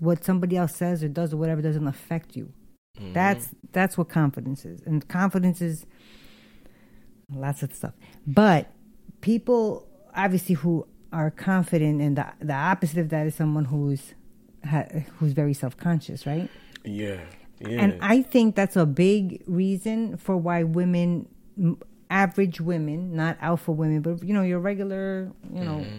[0.00, 2.52] what somebody else says or does or whatever doesn't affect you.
[2.98, 3.12] Mm-hmm.
[3.12, 4.80] That's, that's what confidence is.
[4.82, 5.86] And confidence is
[7.32, 7.94] lots of stuff.
[8.26, 8.72] But
[9.22, 14.12] people, obviously, who are confident and the, the opposite of that is someone who's,
[14.68, 14.84] ha,
[15.18, 16.50] who's very self-conscious, right?
[16.84, 17.20] Yeah.
[17.60, 17.80] Yeah.
[17.80, 21.28] And I think that's a big reason for why women,
[22.10, 25.98] average women, not alpha women, but you know, your regular, you know, Mm-hmm.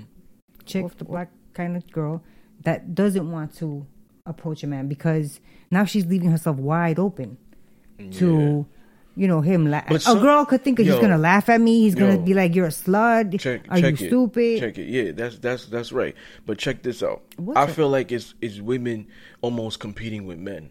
[0.66, 2.22] chick, off the black kind of girl
[2.64, 3.86] that doesn't want to
[4.26, 5.40] approach a man because
[5.72, 7.38] now she's leaving herself wide open
[8.12, 8.66] to,
[9.16, 9.68] you know, him.
[9.70, 11.82] La- But a girl could think he's gonna laugh at me.
[11.82, 13.40] He's gonna be like, "You're a slut.
[13.40, 14.10] check, Are check you it.
[14.10, 14.88] stupid?" Check it.
[14.88, 16.16] Yeah, that's that's that's right.
[16.46, 17.22] But check this out.
[17.38, 17.70] What's I it?
[17.72, 19.08] feel like it's it's women
[19.42, 20.70] almost competing with men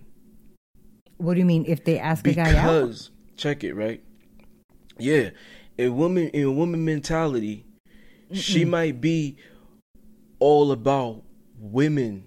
[1.19, 2.63] What do you mean if they ask a guy out?
[2.65, 4.03] because check it right.
[4.99, 5.31] Yeah,
[5.79, 7.65] a woman in a woman mentality,
[8.33, 9.37] she might be
[10.39, 11.23] all about
[11.59, 12.25] women,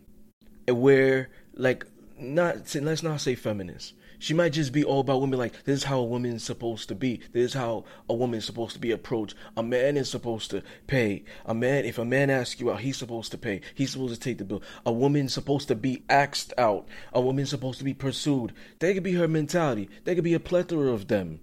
[0.67, 1.85] and where like
[2.17, 3.93] not let's not say feminist.
[4.19, 5.37] She might just be all about women.
[5.39, 7.19] Like this is how a woman's supposed to be.
[7.33, 9.35] This is how a woman's supposed to be approached.
[9.57, 11.23] A man is supposed to pay.
[11.45, 13.61] A man, if a man asks you out, he's supposed to pay.
[13.73, 14.61] He's supposed to take the bill.
[14.85, 16.87] A woman's supposed to be axed out.
[17.13, 18.53] A woman's supposed to be pursued.
[18.79, 19.89] That could be her mentality.
[20.03, 21.39] There could be a plethora of them.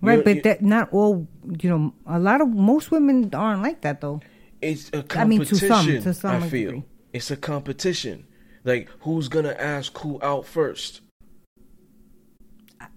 [0.00, 1.26] Right, You're- but you- that not all.
[1.60, 4.20] You know, a lot of most women aren't like that though.
[4.62, 5.68] It's a I mean, to competition.
[5.68, 6.84] some- to some I feel degree.
[7.12, 8.26] it's a competition.
[8.64, 11.00] Like who's gonna ask who out first?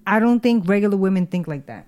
[0.05, 1.87] I don't think regular women think like that.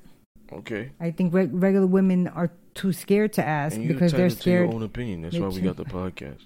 [0.51, 0.91] Okay.
[0.99, 4.67] I think reg- regular women are too scared to ask because they're scared.
[4.67, 5.21] to your own opinion.
[5.21, 6.41] That's why we got the podcast.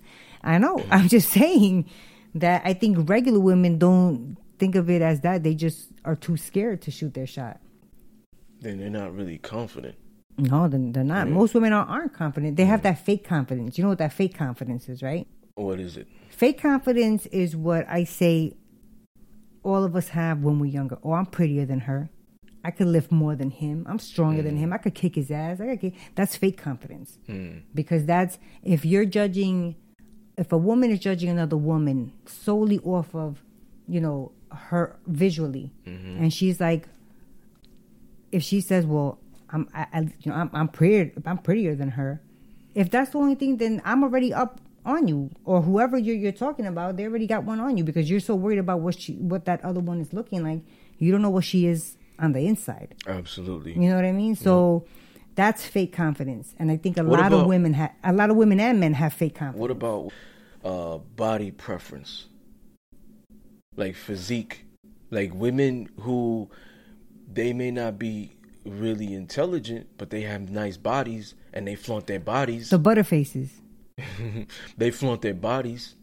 [0.42, 0.82] I know.
[0.90, 1.88] I'm just saying
[2.34, 5.42] that I think regular women don't think of it as that.
[5.42, 7.60] They just are too scared to shoot their shot.
[8.60, 9.96] Then they're not really confident.
[10.38, 11.28] No, then they're not.
[11.28, 12.56] Most women are, aren't confident.
[12.56, 13.76] They have that fake confidence.
[13.76, 15.26] You know what that fake confidence is, right?
[15.54, 16.08] What is it?
[16.40, 18.54] Fake confidence is what I say
[19.62, 20.96] all of us have when we're younger.
[21.04, 22.08] Oh, I'm prettier than her.
[22.64, 23.84] I could lift more than him.
[23.86, 24.60] I'm stronger than mm.
[24.60, 24.72] him.
[24.72, 25.60] I could kick his ass.
[25.60, 25.94] I could kick.
[26.14, 27.18] That's fake confidence.
[27.28, 27.64] Mm.
[27.74, 29.76] Because that's if you're judging,
[30.38, 33.42] if a woman is judging another woman solely off of,
[33.86, 36.22] you know, her visually, mm-hmm.
[36.22, 36.88] and she's like,
[38.32, 39.18] if she says, "Well,
[39.50, 42.22] I'm, I, I, you know, I'm, I'm prettier, I'm prettier than her,"
[42.74, 46.32] if that's the only thing, then I'm already up on you, or whoever you're, you're
[46.32, 49.14] talking about, they already got one on you because you're so worried about what she,
[49.14, 50.62] what that other one is looking like.
[50.98, 52.94] You don't know what she is on the inside.
[53.06, 53.72] Absolutely.
[53.72, 54.36] You know what I mean?
[54.36, 54.84] So
[55.34, 58.36] that's fake confidence, and I think a What lot of women have, a lot of
[58.36, 59.60] women and men have fake confidence.
[59.60, 60.12] What about
[60.64, 62.26] uh, body preference?
[63.76, 64.64] Like physique,
[65.10, 66.50] like women who
[67.32, 72.20] they may not be really intelligent, but they have nice bodies and they flaunt their
[72.20, 72.70] bodies.
[72.70, 73.50] the butterfaces?
[74.76, 75.94] they flaunt their bodies,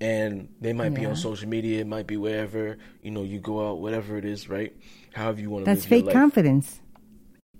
[0.00, 1.80] and they might be on social media.
[1.80, 4.74] It might be wherever you know you go out, whatever it is, right?
[5.14, 6.80] However you want to That's fake confidence.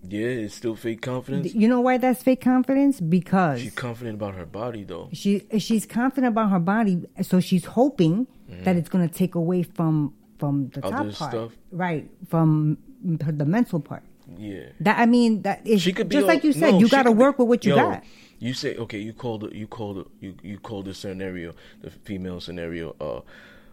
[0.07, 1.55] Yeah, it's still fake confidence.
[1.55, 3.01] You know why that's fake confidence?
[3.01, 5.09] Because She's confident about her body, though.
[5.15, 8.27] she she's confident about her body, so she's hoping
[8.65, 11.11] that it's going to take away from from the top Mm-hmm.
[11.11, 11.53] Part, stuff?
[11.73, 12.11] right?
[12.29, 12.77] From
[13.25, 14.03] her, the mental part.
[14.37, 14.65] Yeah.
[14.81, 16.73] That I mean, that is she could be just all- like you said.
[16.73, 18.05] no, you got to could be- work with what you Yo, got.
[18.39, 18.99] You say okay.
[18.99, 19.53] You called.
[19.53, 20.11] You called.
[20.21, 23.21] You you called the scenario, the female scenario, uh,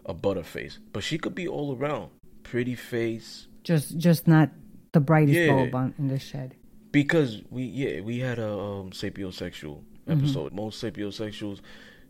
[0.05, 0.77] a butterface.
[0.93, 2.09] But she could be all around,
[2.43, 3.47] pretty face.
[3.63, 4.49] Just just not
[4.93, 5.47] the brightest Yeah.
[5.47, 6.55] bulb on, in the shed.
[6.91, 10.19] Because we yeah we had a um, sapiosexual Mm-hmm.
[10.25, 10.51] episode.
[10.51, 11.61] Most sapiosexuals,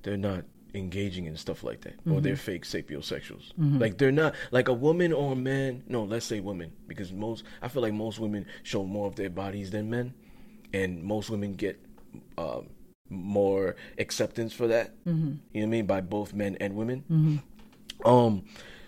[0.03, 2.21] they're not engaging in stuff like that, or Mm-hmm.
[2.21, 3.51] they're fake sapiosexuals.
[3.57, 5.83] Like they're not like a woman or a man.
[5.87, 9.29] No, let's say women, because most I feel like most women show more of their
[9.29, 10.13] bodies than men,
[10.73, 11.79] and most women get
[12.37, 12.67] um,
[13.09, 14.93] more acceptance for that.
[15.05, 15.11] Mm-hmm.
[15.11, 17.41] You know what I mean by both men and women.
[18.05, 18.43] Um,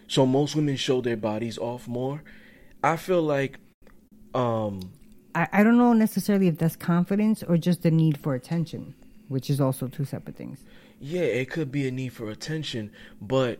[0.08, 2.24] so most women show their bodies off more.
[2.84, 3.60] I feel like
[4.34, 4.92] um
[5.36, 8.94] I, I don't know necessarily if that's confidence or just the need for attention,
[9.28, 10.64] which is also two separate things.
[11.00, 13.60] Yeah, it could be a need for attention, but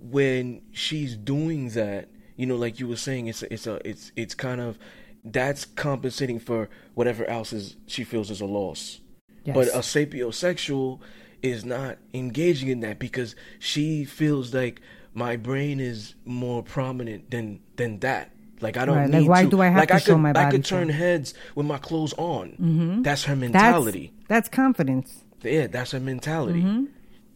[0.00, 4.12] when she's doing that, you know, like you were saying, it's a, it's a it's
[4.16, 4.78] it's kind of
[5.24, 9.00] that's compensating for whatever else is she feels is a loss.
[9.44, 9.54] Yes.
[9.54, 11.00] But a sapiosexual
[11.42, 14.80] is not engaging in that because she feels like
[15.14, 18.30] my brain is more prominent than than that.
[18.60, 19.50] Like I don't Right, like, why to.
[19.50, 21.78] do I have like to I show could, my I could turn heads with my
[21.78, 23.00] clothes on.
[23.02, 24.12] That's her mentality.
[24.28, 25.24] that's confidence.
[25.42, 26.60] Yeah, that's her mentality.
[26.60, 26.84] Mm-hmm.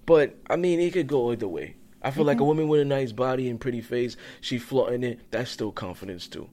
[0.04, 1.76] But I mean, it could go either way.
[2.02, 5.20] I feel like a woman with a nice body and pretty face, she flaunting it.
[5.30, 6.50] That's still confidence too.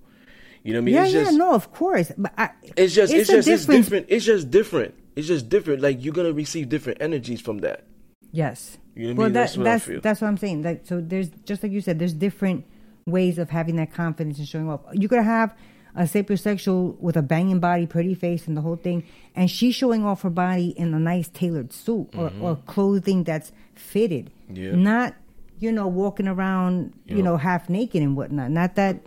[0.63, 0.95] You know what I mean?
[0.95, 2.12] Yeah, it's yeah, no, of course.
[2.17, 4.06] But I, it's just, it's, a just, it's different.
[4.10, 4.93] It's just different.
[5.15, 5.82] It's just different.
[5.82, 7.84] Like you're gonna receive different energies from that.
[8.32, 8.78] Yes.
[8.95, 9.34] You know what I well, mean?
[9.34, 10.63] that, That's what that's that's what I'm saying.
[10.63, 12.65] Like, so there's just like you said, there's different
[13.06, 14.82] ways of having that confidence and showing off.
[14.93, 15.56] You could have
[15.95, 19.04] a sapiosexual with a banging body, pretty face, and the whole thing,
[19.36, 23.52] and she's showing off her body in a nice tailored suit or, or clothing that's
[23.76, 24.63] fitted, Mm-hmm.
[24.63, 24.76] Yeah.
[24.76, 25.15] not
[25.60, 27.24] you know walking around you Yeah.
[27.24, 28.52] know half naked and whatnot.
[28.52, 29.00] Not that.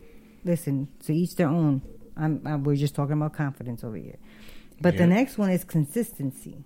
[0.45, 1.83] Listen, to each their own.
[2.17, 4.17] I'm, i we're just talking about confidence over here.
[4.81, 6.65] But the next one is consistency.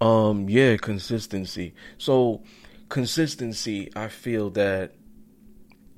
[0.00, 1.74] Um, yeah, consistency.
[1.96, 2.42] So,
[2.88, 3.90] consistency.
[3.96, 4.92] I feel that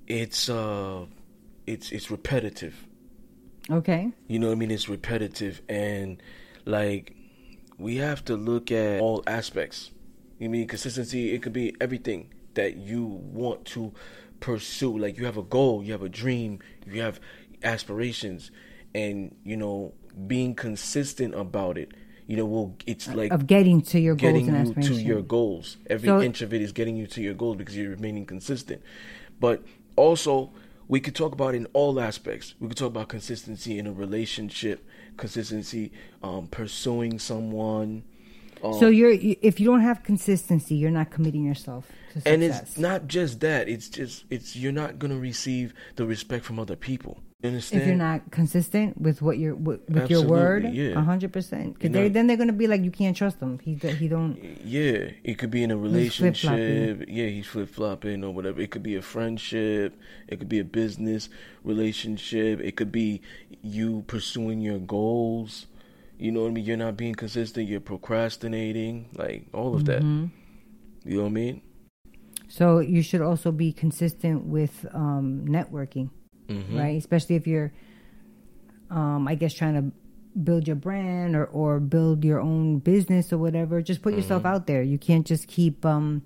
[0.06, 1.06] it's uh,
[1.66, 2.86] it's it's repetitive.
[3.70, 4.10] Okay.
[4.26, 4.70] You know what I mean?
[4.70, 6.22] It's repetitive and
[6.64, 7.14] like
[7.78, 9.90] we have to look at all aspects.
[10.38, 13.92] You mean consistency, it could be everything that you want to
[14.40, 14.96] pursue.
[14.98, 17.20] Like you have a goal, you have a dream, you have
[17.62, 18.50] aspirations
[18.94, 19.94] and you know,
[20.26, 21.92] being consistent about it.
[22.26, 25.22] You know, will it's like Of getting to your goals getting and you to your
[25.22, 25.78] goals.
[25.88, 28.82] Every So- inch of it is getting you to your goals because you're remaining consistent.
[29.40, 29.64] But
[29.96, 30.52] also,
[30.86, 32.54] we could talk about in all aspects.
[32.60, 38.04] We could talk about consistency in a relationship, consistency um, pursuing someone.
[38.62, 42.32] Um, So you're if you don't have consistency, you're not committing yourself to success.
[42.32, 43.68] and it's not just that.
[43.68, 47.20] It's just it's you're not gonna receive the respect from other people.
[47.42, 47.80] You understand?
[47.80, 50.90] if you're not consistent with what you're with, with your word, yeah.
[50.90, 51.78] a hundred percent.
[51.78, 53.58] Because then they're gonna be like, you can't trust him.
[53.60, 54.36] He he don't.
[54.62, 57.04] Yeah, it could be in a He's relationship.
[57.08, 58.60] Yeah, he's flip flopping or whatever.
[58.60, 59.98] It could be a friendship.
[60.28, 61.30] It could be a business
[61.64, 62.60] relationship.
[62.60, 63.22] It could be
[63.62, 65.66] you pursuing your goals.
[66.20, 66.64] You know what I mean?
[66.64, 67.68] You're not being consistent.
[67.68, 69.08] You're procrastinating.
[69.14, 70.02] Like all of that.
[70.02, 70.26] Mm-hmm.
[71.08, 71.62] You know what I mean?
[72.48, 76.10] So you should also be consistent with um, networking,
[76.48, 76.76] Mm-hmm.
[76.76, 76.96] right?
[76.98, 77.72] Especially if you're,
[78.90, 79.92] um, I guess, trying to
[80.38, 83.80] build your brand or or build your own business or whatever.
[83.82, 84.54] Just put yourself Mm-hmm.
[84.54, 84.82] out there.
[84.82, 86.22] You can't just keep, um,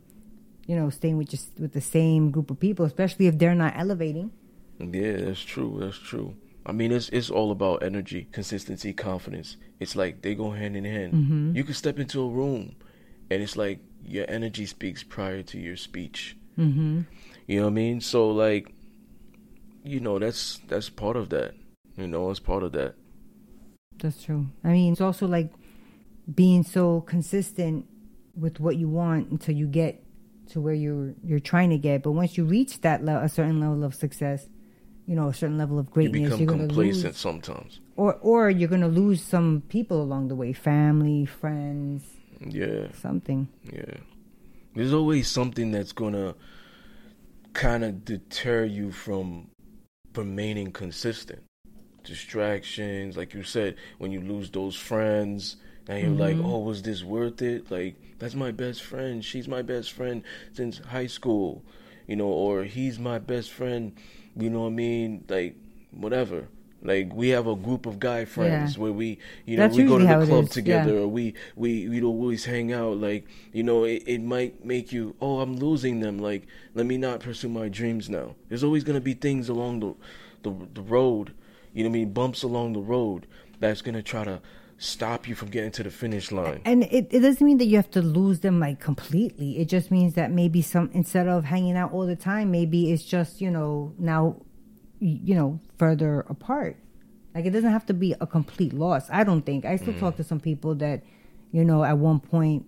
[0.66, 3.74] you know, staying with just with the same group of people, especially if they're not
[3.76, 4.30] elevating.
[4.80, 5.76] Yeah, that's true.
[5.80, 6.35] That's true.
[6.66, 9.57] I mean, it's it's all about energy, consistency, confidence.
[9.81, 11.12] It's like they go hand in hand.
[11.12, 11.57] Mm-hmm.
[11.57, 12.77] You can step into a room,
[13.31, 16.37] and it's like your energy speaks prior to your speech.
[16.59, 17.03] Mm-hmm.
[17.46, 18.00] You know what I mean?
[18.00, 18.72] So like,
[19.83, 21.55] you know, that's that's part of that.
[21.96, 22.94] You know, it's part of that.
[23.98, 24.48] That's true.
[24.64, 25.53] I mean, it's also like
[26.33, 27.87] being so consistent
[28.35, 30.03] with what you want until you get
[30.50, 32.03] to where you're you're trying to get.
[32.03, 34.48] But once you reach that le- a certain level of success,
[35.07, 37.81] you know, a certain level of You greatness, become you're complacent lose, sometimes.
[37.97, 42.05] or or you're gonna lose some people along the way, family, friends,
[42.40, 43.49] Yeah, something.
[43.73, 43.97] yeah.
[44.75, 46.35] There's always something that's gonna
[47.53, 49.49] kind of deter you from
[50.17, 51.43] remaining consistent.
[52.03, 55.57] Distractions, like you said, when you lose those friends,
[55.88, 56.47] and you're like, Mm-hmm.
[56.47, 57.71] oh, was this worth it?
[57.71, 59.25] Like, that's my best friend.
[59.25, 61.62] She's my best friend since high school,
[62.07, 63.93] you know, or he's my best friend,
[64.37, 65.25] you know what I mean?
[65.29, 65.57] Like,
[65.90, 66.49] whatever.
[66.83, 68.83] Like we have a group of guy friends Yeah.
[68.83, 71.01] where we, you know, That's we go to the club together, yeah.
[71.01, 72.99] or we we we don't always hang out.
[72.99, 76.18] Like you know, it, it might make you, oh, I'm losing them.
[76.18, 78.35] Like let me not pursue my dreams now.
[78.51, 79.94] There's always gonna be things along the
[80.42, 81.33] the the road,
[81.73, 83.27] you know, what I mean, bumps along the road
[83.61, 84.42] that's gonna try to
[84.78, 86.60] stop you from getting to the finish line.
[86.64, 89.58] And it, it doesn't mean that you have to lose them like completely.
[89.58, 93.04] It just means that maybe some instead of hanging out all the time, maybe it's
[93.04, 94.40] just you know now,
[95.00, 96.76] you know, further apart.
[97.34, 99.08] Like it doesn't have to be a complete loss.
[99.10, 99.64] I don't think.
[99.64, 100.00] I still mm.
[100.00, 101.02] talk to some people that,
[101.50, 102.66] you know, at one point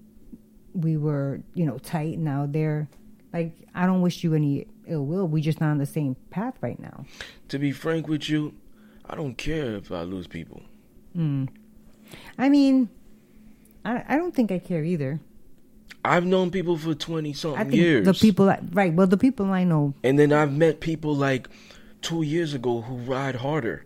[0.72, 2.18] we were you know tight.
[2.18, 2.88] Now they're
[3.32, 5.26] like I don't wish you any ill will.
[5.26, 7.04] We just not on the same path right now.
[7.48, 8.54] To be frank with you,
[9.04, 10.62] I don't care if I lose people.
[11.16, 11.48] Mm.
[12.38, 12.88] I mean,
[13.85, 15.20] I I don't think I care either.
[16.05, 18.07] I've known people for twenty I something think years.
[18.07, 18.92] the people I- right.
[18.92, 21.48] Well, the people I know And then I've met people like
[22.00, 23.85] two years ago who ride harder.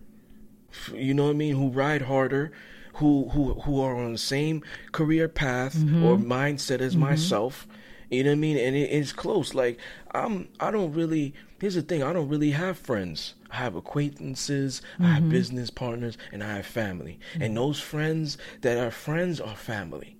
[0.94, 1.56] You know what I mean?
[1.56, 2.52] Who ride harder,
[2.94, 4.62] who who who are on the same
[4.92, 6.04] career path mm-hmm.
[6.04, 7.00] or mindset as mm-hmm.
[7.00, 7.66] myself.
[8.10, 8.56] You know what I mean?
[8.58, 9.54] And it, it's close.
[9.54, 9.80] Like
[10.12, 11.34] I'm, I don't really.
[11.60, 13.34] Here's the thing: I don't really have friends.
[13.50, 15.30] I have acquaintances, I have mm-hmm.
[15.30, 17.18] business partners, and I have family.
[17.34, 17.56] And mm.
[17.56, 20.16] those friends that are friends are family.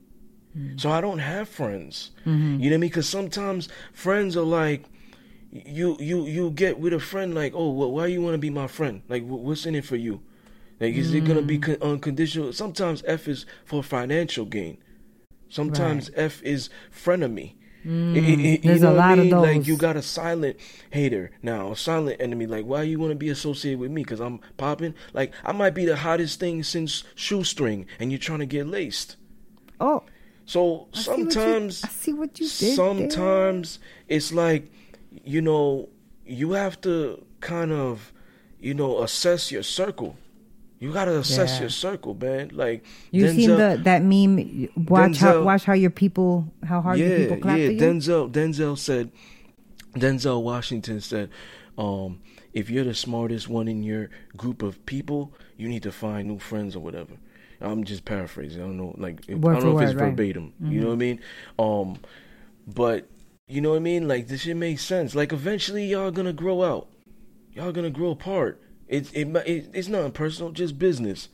[0.57, 0.81] Mm.
[0.81, 2.11] So I don't have friends.
[2.27, 2.61] Mm-hmm.
[2.61, 2.81] You know what I mean?
[2.81, 4.85] Because sometimes friends are like,
[5.53, 8.51] you you you get with a friend like, oh, well, why you want to be
[8.51, 9.03] my friend?
[9.09, 10.23] Like, what's in it for you?
[10.79, 11.63] Like, is it gonna be mm.
[11.63, 12.53] con- unconditional?
[12.53, 14.79] Sometimes F is for financial gain.
[15.49, 17.55] Sometimes F is frenemy.
[17.87, 19.35] Mm, it- it- it- There's a what I lot of mean?
[19.41, 20.57] Like you got a silent
[20.91, 22.47] hater now, a silent enemy.
[22.47, 24.03] Like, why you want to be associated with me?
[24.03, 24.95] Because I'm popping.
[25.15, 29.17] Like, I might be the hottest thing since shoestring, and you're trying to get laced.
[29.81, 30.03] Oh,
[30.45, 32.75] So I see you- sometimes, I see what you did there.
[32.77, 34.71] sometimes it's like,
[35.25, 35.89] you know,
[36.27, 38.13] you have to kind of,
[38.61, 40.17] you know, assess your circle.
[40.81, 41.61] You gotta assess Yeah.
[41.61, 42.51] your circle, man.
[42.55, 44.69] Like you seen the that meme?
[44.89, 47.67] Watch how watch how your people how hard your people clap yeah.
[47.67, 47.81] for you.
[47.81, 49.11] Denzel Denzel said
[49.95, 51.31] Denzel Washington said,
[51.77, 52.21] um,
[52.53, 56.39] if you're the smartest one in your group of people, you need to find new
[56.39, 57.15] friends or whatever.
[57.61, 58.63] I'm just paraphrasing.
[58.63, 60.07] I don't know, like I don't know if it's right.
[60.07, 60.55] verbatim.
[60.63, 61.21] You know what I mean?
[61.59, 61.99] Um,
[62.67, 63.07] but
[63.47, 64.09] you know what I mean?
[64.09, 65.15] Like this shit makes sense.
[65.15, 66.89] Like eventually, y'all gonna grow out.
[67.53, 68.61] Y'all gonna grow apart.
[68.91, 71.29] It's it, it it's not personal, just business.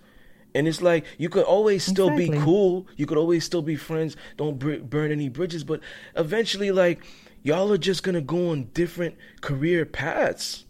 [0.55, 2.87] And it's like you could always still be cool.
[2.97, 4.17] You could always still be friends.
[4.37, 5.65] Don't br- burn any bridges.
[5.65, 5.81] But
[6.15, 7.05] eventually, like
[7.43, 10.65] y'all are just gonna go on different career paths.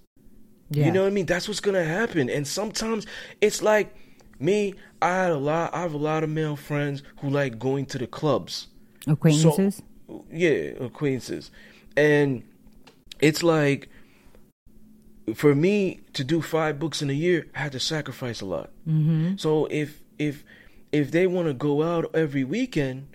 [0.70, 0.87] yeah.
[0.87, 1.26] You know what I mean?
[1.26, 2.30] That's what's gonna happen.
[2.30, 3.07] And sometimes
[3.41, 3.95] it's like
[4.39, 4.74] me.
[5.03, 5.74] I had a lot.
[5.74, 8.68] I have a lot of male friends who like going to the clubs.
[9.07, 9.82] acquaintances.
[10.09, 11.51] So, yeah, acquaintances.
[11.97, 12.43] And
[13.20, 13.89] it's like
[15.35, 18.70] for me to do five books in a year, I had to sacrifice a lot.
[18.89, 19.37] Mm-hmm.
[19.37, 20.45] So if if
[20.93, 23.09] if they want to go out every weekend,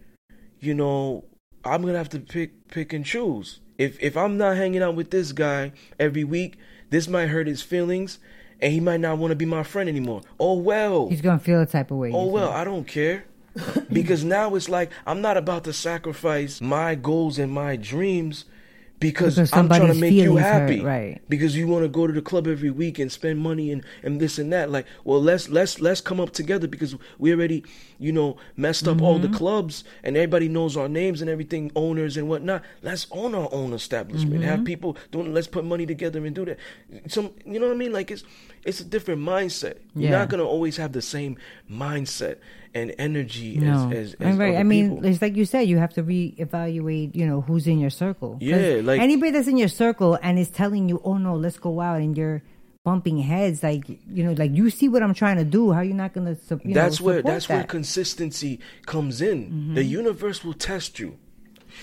[0.60, 1.26] you know,
[1.64, 3.60] I'm gonna have to pick pick and choose.
[3.78, 6.58] If if I'm not hanging out with this guy every week,
[6.90, 8.20] this might hurt his feelings,
[8.60, 10.22] and he might not want to be my friend anymore.
[10.40, 11.10] Oh well.
[11.10, 12.12] He's gonna feel a type of way.
[12.14, 12.52] Oh well.
[12.52, 13.26] I don't care.
[13.92, 18.46] because now it's like I'm not about to sacrifice my goals and my dreams
[19.02, 20.78] because, Because I'm trying to make you happy.
[20.78, 21.22] hurt, right.
[21.28, 24.22] Because you want to go to the club every week and spend money and, and
[24.22, 24.72] this and that.
[24.72, 27.66] Like, well let's let's let's come up together because we already,
[28.00, 29.32] you know, messed up all Mm-hmm.
[29.34, 32.64] the clubs and everybody knows our names and everything, owners and whatnot.
[32.82, 34.36] Let's own our own establishment.
[34.42, 34.50] Mm-hmm.
[34.50, 36.58] Have people doing let's put money together and do that.
[37.08, 37.92] Some you know what I mean?
[37.92, 38.24] Like it's
[38.64, 39.78] it's a different mindset.
[39.96, 41.38] You're not gonna always have the same
[41.70, 42.38] mindset
[42.74, 44.58] and energy No, as as, as right.
[44.58, 45.06] I mean, people.
[45.06, 47.16] it's like you said, you have to reevaluate.
[47.16, 48.38] You know, who's in your circle.
[48.42, 51.80] Yeah, like- anybody that's in your circle and is telling you, "Oh no, let's go
[51.82, 52.42] out," and you're
[52.84, 55.72] bumping heads, like you know, like you see what I'm trying to do.
[55.72, 56.36] How are you not gonna?
[56.64, 57.66] You that's know, where that's where that?
[57.68, 57.72] Mm-hmm.
[57.72, 59.74] consistency comes in.
[59.76, 61.18] The universe will test you.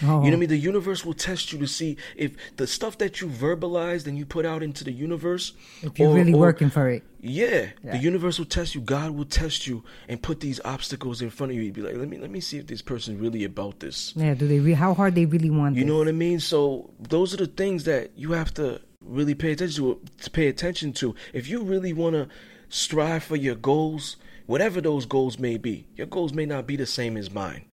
[0.03, 0.07] Oh.
[0.07, 0.49] You know what I mean?
[0.49, 4.25] The universe will test you to see if the stuff that you verbalized and you
[4.27, 5.53] put out into the universe.
[5.83, 7.03] If you're or- really or- working for it.
[7.21, 7.93] Yeah, Yeah.
[7.93, 8.81] the universe will test you.
[8.81, 11.63] God will test you and put these obstacles in front of you.
[11.65, 14.13] You'd be like, let me let me see if this person's really about this.
[14.15, 14.35] Yeah.
[14.35, 14.61] Do they?
[14.61, 15.75] Re- how hard they really want?
[15.75, 15.89] You this?
[15.89, 16.39] know what I mean?
[16.39, 20.01] So those are the things that you have to really pay attention to.
[20.23, 22.29] To pay attention to, if you really want to
[22.69, 26.87] strive for your goals, whatever those goals may be, your goals may not be the
[26.87, 27.65] same as mine.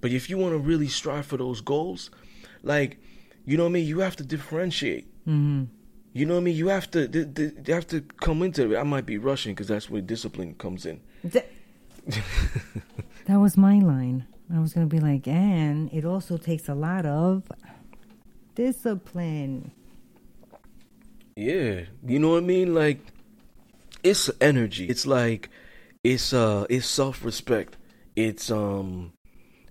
[0.00, 2.10] But if you want to really strive for those goals,
[2.62, 2.98] like
[3.48, 5.06] you know what I mean, you have to differentiate.
[5.26, 5.64] Mm-hmm.
[6.12, 6.56] You know what I mean?
[6.56, 8.76] You have to, th- th- you have to come into it.
[8.76, 11.00] I might be rushing because that's where discipline comes in.
[11.30, 11.46] Th-
[13.26, 14.26] that was my line.
[14.54, 17.44] I was gonna be like, and it also takes a lot of
[18.54, 19.70] discipline.
[21.34, 22.74] Yeah, you know what I mean.
[22.74, 23.00] Like,
[24.02, 24.86] it's energy.
[24.88, 25.48] It's like,
[26.04, 27.78] it's uh, it's self respect.
[28.16, 29.12] It's um,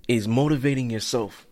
[0.07, 1.47] it's motivating yourself.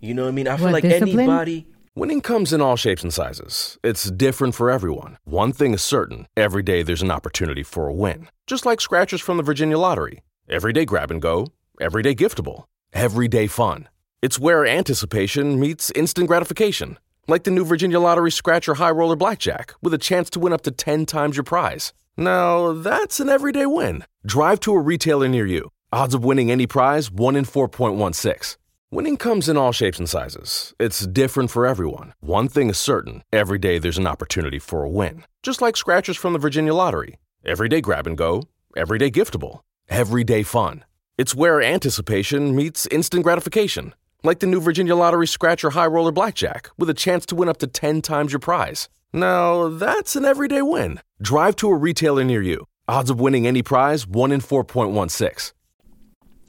[0.00, 0.48] You know what I mean?
[0.48, 1.18] I feel What, like discipline?
[1.20, 1.66] anybody.
[1.94, 3.76] Winning comes in all shapes and sizes.
[3.82, 5.18] It's different for everyone.
[5.24, 8.28] One thing is certain every day there's an opportunity for a win.
[8.46, 10.22] Just like scratchers from the Virginia Lottery.
[10.48, 11.48] Everyday grab and go,
[11.80, 13.88] everyday giftable, everyday fun.
[14.22, 16.98] It's where anticipation meets instant gratification.
[17.26, 20.62] Like the new Virginia Lottery Scratcher High Roller Blackjack with a chance to win up
[20.62, 21.92] to 10 times your prize.
[22.16, 24.04] Now, that's an everyday win.
[24.24, 25.70] Drive to a retailer near you.
[25.90, 28.58] Odds of winning any prize 1 in 4.16.
[28.90, 30.74] Winning comes in all shapes and sizes.
[30.78, 32.12] It's different for everyone.
[32.20, 35.24] One thing is certain every day there's an opportunity for a win.
[35.42, 37.16] Just like scratchers from the Virginia Lottery.
[37.42, 38.42] Everyday grab and go,
[38.76, 40.84] everyday giftable, everyday fun.
[41.16, 43.94] It's where anticipation meets instant gratification.
[44.22, 47.56] Like the new Virginia Lottery Scratcher High Roller Blackjack with a chance to win up
[47.58, 48.90] to 10 times your prize.
[49.14, 51.00] Now, that's an everyday win.
[51.22, 52.66] Drive to a retailer near you.
[52.88, 55.52] Odds of winning any prize 1 in 4.16.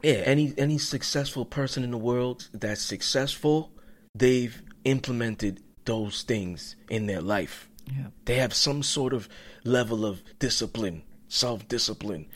[0.01, 3.71] Yeah, any any successful person in the world that's successful,
[4.15, 7.69] they've implemented those things in their life.
[7.87, 8.07] Yeah.
[8.25, 9.27] They have some sort of
[9.63, 12.27] level of discipline, self discipline,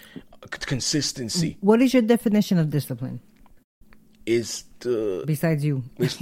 [0.49, 1.57] consistency.
[1.61, 3.19] What is your definition of discipline
[4.25, 5.83] Is the besides you?
[5.97, 6.17] it's,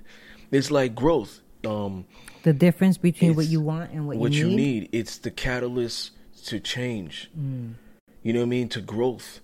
[0.50, 1.40] it's like growth.
[1.64, 2.06] Um,
[2.42, 4.50] The difference between what you want and what, what you need.
[4.50, 4.80] What you need.
[4.80, 4.88] need.
[4.92, 6.10] It's the catalyst
[6.46, 7.30] to change.
[7.36, 8.68] You know what I mean?
[8.70, 9.40] To growth.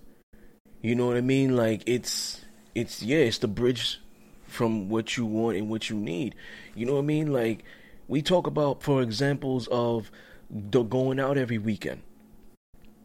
[0.81, 1.55] You know what I mean?
[1.55, 3.99] Like it's it's yeah, it's the bridge
[4.47, 6.35] from what you want and what you need.
[6.75, 7.33] You know what I mean?
[7.33, 7.63] Like
[8.07, 10.11] we talk about for examples of
[10.49, 12.01] the going out every weekend.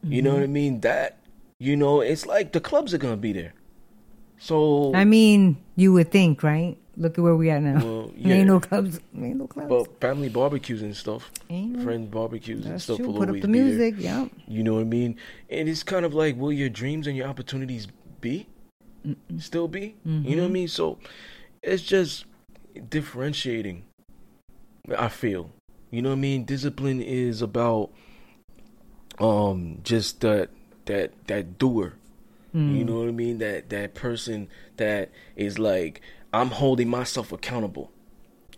[0.03, 0.39] You know mm-hmm.
[0.39, 0.81] what I mean?
[0.81, 1.19] That
[1.59, 3.55] you know, it's like the clubs are gonna be there.
[4.39, 6.77] So I mean, you would think, right?
[6.97, 7.85] Look at where we are now.
[7.85, 8.35] Well, yeah.
[8.37, 9.01] Ain't no clubs.
[9.17, 9.69] Ain't no clubs.
[9.69, 11.31] but family barbecues and stuff.
[11.51, 13.07] Ain't Friend barbecues and stuff true.
[13.09, 13.65] will Put up the be there.
[13.65, 13.95] music.
[13.99, 14.29] Yeah.
[14.47, 15.17] You know what I mean?
[15.51, 17.89] And it's kind of like, will your dreams and your opportunities
[18.21, 18.47] be?
[19.39, 19.97] Still be?
[20.05, 20.69] You know what I mean?
[20.69, 20.99] So
[21.63, 22.25] it's just
[22.89, 23.85] differentiating,
[24.97, 25.51] I feel.
[25.91, 26.45] You know what I mean?
[26.45, 27.91] Discipline is about
[29.19, 30.51] um just that
[30.87, 31.95] that that doer.
[32.57, 33.39] You know what I mean?
[33.39, 36.01] That that person that is like,
[36.35, 37.91] I'm holding myself accountable.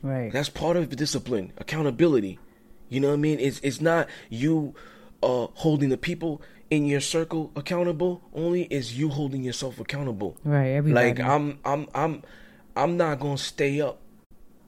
[0.03, 0.33] Right.
[0.33, 2.39] That's part of the discipline, accountability.
[2.89, 3.39] You know what I mean?
[3.41, 4.75] It's it's not you
[5.23, 8.23] uh holding the people in your circle accountable.
[8.35, 10.37] Only is you holding yourself accountable.
[10.45, 10.69] right.
[10.79, 11.07] Everybody.
[11.09, 12.23] Like I'm I'm I'm
[12.77, 14.01] I'm not gonna stay up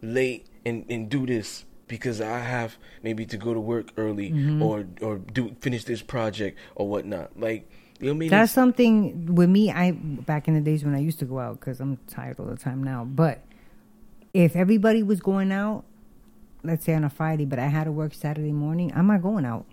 [0.03, 4.63] late and and do this because I have maybe to go to work early Mm-hmm.
[4.63, 7.39] or or do finish this project or whatnot.
[7.39, 7.69] Like
[8.01, 8.29] you know mean?
[8.31, 9.71] That's something with me.
[9.71, 12.47] I back in the days when I used to go out because I'm tired all
[12.47, 13.05] the time now.
[13.05, 13.41] But
[14.35, 15.85] if everybody was going out,
[16.63, 19.45] let's say on a Friday, but I had to work Saturday morning, I'm not going
[19.45, 19.65] out.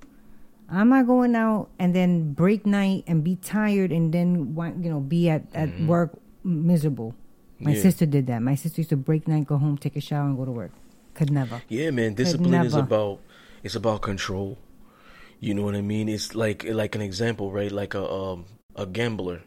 [0.69, 4.89] I'm not going out and then break night and be tired and then wa- you
[4.89, 7.13] know be at at work miserable.
[7.59, 7.75] My Mm-hmm.
[7.77, 7.81] Yeah.
[7.83, 8.41] sister did that.
[8.41, 10.71] My sister used to break night, go home, take a shower, and go to work.
[11.13, 11.61] Could never.
[11.69, 12.15] Yeah, man.
[12.15, 13.19] Discipline is about
[13.63, 14.57] it's about control.
[15.45, 16.09] You know what I mean?
[16.09, 17.71] It's like like an example, right?
[17.71, 19.43] Like a um, a gambler.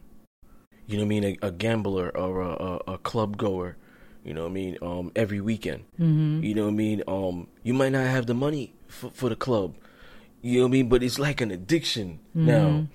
[0.86, 1.24] You know what I mean?
[1.24, 3.76] A, a gambler or a, a, a club goer.
[4.22, 4.78] You know what I mean?
[4.80, 5.86] Um, every weekend.
[5.98, 6.44] Mm-hmm.
[6.44, 7.02] You know what I mean?
[7.08, 9.74] Um, you might not have the money for, for the club.
[10.40, 10.88] You know what I mean?
[10.88, 12.86] But it's like an addiction now.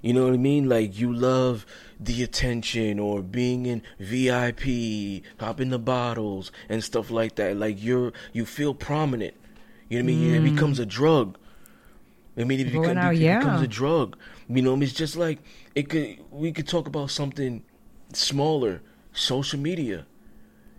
[0.00, 0.68] You know what I mean?
[0.68, 1.66] Like you love
[1.98, 7.56] the attention or being in VIP, popping the bottles and stuff like that.
[7.56, 9.34] Like you're you feel prominent.
[9.88, 10.34] You know what I mean?
[10.46, 11.38] It becomes a drug.
[12.36, 13.38] I mean, it, becomes, out, it yeah.
[13.38, 14.16] becomes a drug.
[14.48, 15.38] You know, it's just like
[15.74, 16.18] it could.
[16.30, 17.62] We could talk about something
[18.12, 18.80] smaller,
[19.12, 20.06] social media.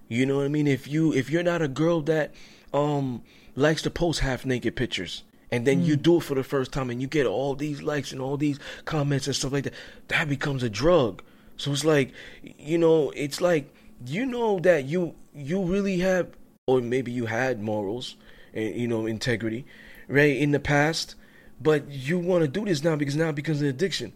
[0.08, 0.68] You know what I mean?
[0.68, 2.34] If you if you're not a girl that
[2.74, 3.24] um
[3.56, 6.90] likes to post half naked pictures and then you do it for the first time
[6.90, 9.74] and you get all these likes and all these comments and stuff like that,
[10.08, 11.22] that becomes a drug.
[11.58, 13.72] So it's like you know, it's like
[14.06, 16.30] you know that you you really have
[16.66, 18.16] or maybe you had morals
[18.54, 19.66] and you know integrity,
[20.08, 21.16] right, in the past,
[21.64, 24.14] but you want to do this now because now it becomes an addiction.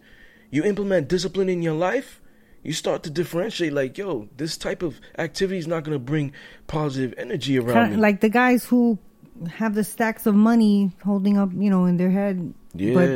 [0.50, 2.20] You implement discipline in your life,
[2.62, 6.32] you start to differentiate like, yo, this type of activity is not going to bring
[6.66, 8.02] positive energy around Kinda me.
[8.02, 8.98] like the guys who
[9.46, 12.52] have the stacks of money holding up, you know, in their head.
[12.74, 12.94] Yeah.
[12.94, 13.08] But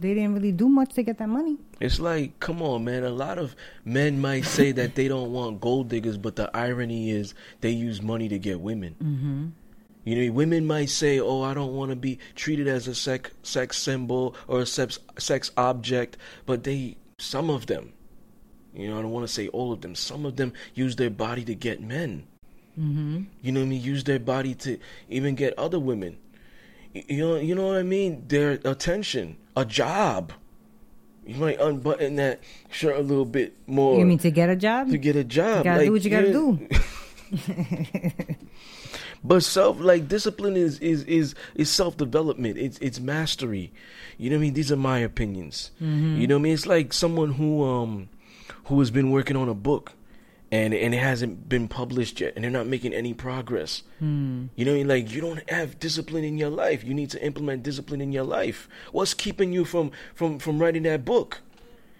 [0.00, 1.56] they didn't really do much to get that money.
[1.80, 3.04] It's like, come on, man.
[3.04, 3.54] A lot of
[3.84, 8.02] men might say that they don't want gold diggers, but the irony is they use
[8.02, 8.96] money to get women.
[9.02, 9.46] Mm-hmm.
[10.08, 13.30] You know, women might say, "Oh, I don't want to be treated as a sex
[13.42, 17.92] sex symbol or a sex sex object," but they, some of them,
[18.72, 19.94] you know, I don't want to say all of them.
[19.94, 22.26] Some of them use their body to get men.
[22.80, 23.24] Mm-hmm.
[23.42, 23.82] You know what I mean?
[23.82, 24.78] Use their body to
[25.10, 26.16] even get other women.
[26.94, 28.24] You know, you know what I mean?
[28.28, 30.32] Their attention, a job.
[31.26, 32.40] You might unbutton that
[32.70, 34.88] shirt a little bit more You mean to get a job?
[34.88, 35.58] to get a job.
[35.58, 36.32] You gotta do what you gotta yeah.
[36.32, 36.68] do.
[39.24, 42.56] But self like discipline is is is is self development.
[42.58, 43.72] It's it's mastery.
[44.16, 44.54] You know what I mean?
[44.54, 45.70] These are my opinions.
[45.82, 46.20] Mm-hmm.
[46.20, 46.54] You know what I mean?
[46.54, 48.08] It's like someone who um
[48.64, 49.92] who has been working on a book
[50.52, 53.82] and and it hasn't been published yet and they're not making any progress.
[53.98, 54.46] Hmm.
[54.56, 54.88] You know what I mean?
[54.88, 56.84] Like you don't have discipline in your life.
[56.84, 58.68] You need to implement discipline in your life.
[58.92, 61.40] What's keeping you from from from writing that book?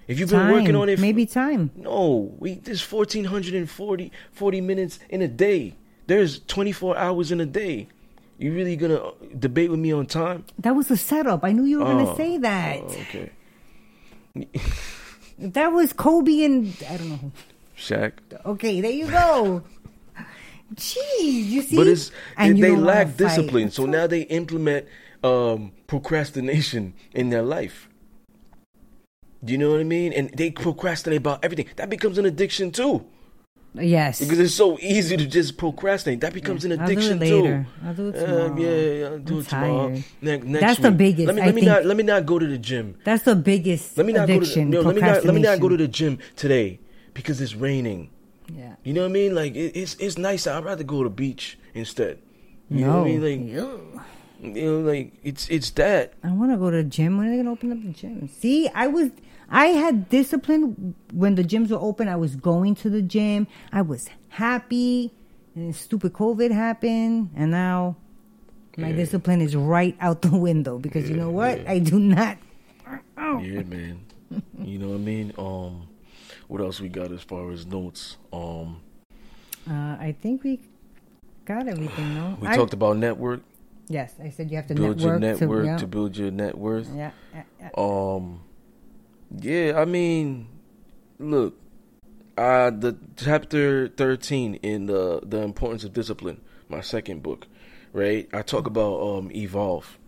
[0.07, 1.71] If you've been working on it, f- Maybe time.
[1.77, 5.77] no, we there's 1440 40 minutes in a day.
[6.09, 7.87] There's 24 hours in a day.
[8.39, 10.45] You really gonna debate with me on time?
[10.59, 11.45] That was a setup.
[11.45, 12.17] I knew you were Oh.
[12.17, 12.81] say that.
[12.83, 13.31] Oh, okay.
[15.39, 17.33] That was Kobe and I don't know.
[17.77, 18.13] Shaq.
[18.45, 19.63] Okay, there you go.
[20.75, 21.77] Jeez, you see?
[21.77, 23.71] But it's And they, they don't wanna lack discipline.
[23.71, 24.87] So now they implement
[25.23, 27.89] um, procrastination in their life.
[29.45, 30.13] Do you know what I mean?
[30.13, 31.67] And they procrastinate about everything.
[31.77, 33.07] That becomes an addiction too.
[33.75, 34.19] Yes.
[34.21, 36.21] Because it's so easy to just procrastinate.
[36.21, 37.67] That becomes an addiction I'll do it later.
[37.81, 37.87] too.
[37.87, 38.57] I'll do it Uh, tomorrow.
[38.59, 39.89] yeah, I'll do I'm it tomorrow.
[39.89, 40.03] Ne-
[40.39, 42.59] next That's the biggest, Let me let me not let me not go to the
[42.59, 42.97] gym.
[43.05, 44.71] That's the biggest Let me not addiction.
[44.71, 46.81] go to no, let me not let me not go to the gym today
[47.15, 48.11] because it's raining.
[48.53, 48.77] Yeah.
[48.83, 49.35] You know what I mean?
[49.35, 50.47] Like it, it's it's nice.
[50.47, 52.19] I'd rather go to the beach instead.
[52.71, 52.99] You know No.
[53.03, 53.23] what I mean?
[53.23, 53.53] Like
[54.57, 56.15] you know, like it's it's that.
[56.25, 57.19] I want to go to the gym.
[57.19, 58.29] When are they gonna open up the gym?
[58.29, 59.11] See, I was,
[59.51, 62.09] I had discipline when the gyms were open.
[62.09, 63.47] I was going to the gym.
[63.73, 65.13] I was happy,
[65.55, 67.97] and stupid COVID happened, and now
[68.77, 71.67] my discipline is right out the window because you know what?
[71.67, 72.39] I do not.
[73.19, 74.01] Yeah, man.
[74.59, 75.33] you know what I mean?
[75.37, 75.89] Um,
[76.47, 78.17] what else we got as far as notes?
[78.33, 78.81] Um,
[79.69, 80.61] Uh, I think we
[81.45, 82.15] got everything.
[82.15, 83.43] No, we I- talked about network.
[83.89, 86.31] Yes, I said you have to Build your network, network to, yeah, to build your
[86.31, 86.89] net worth.
[86.95, 87.71] yeah, yeah, yeah.
[87.77, 88.41] Um,
[89.31, 90.49] yeah, I mean,
[91.19, 91.57] look,
[92.37, 97.47] uh, the chapter thirteen in the the importance of discipline, my second book,
[97.93, 98.29] right?
[98.33, 99.99] I talk about um evolve,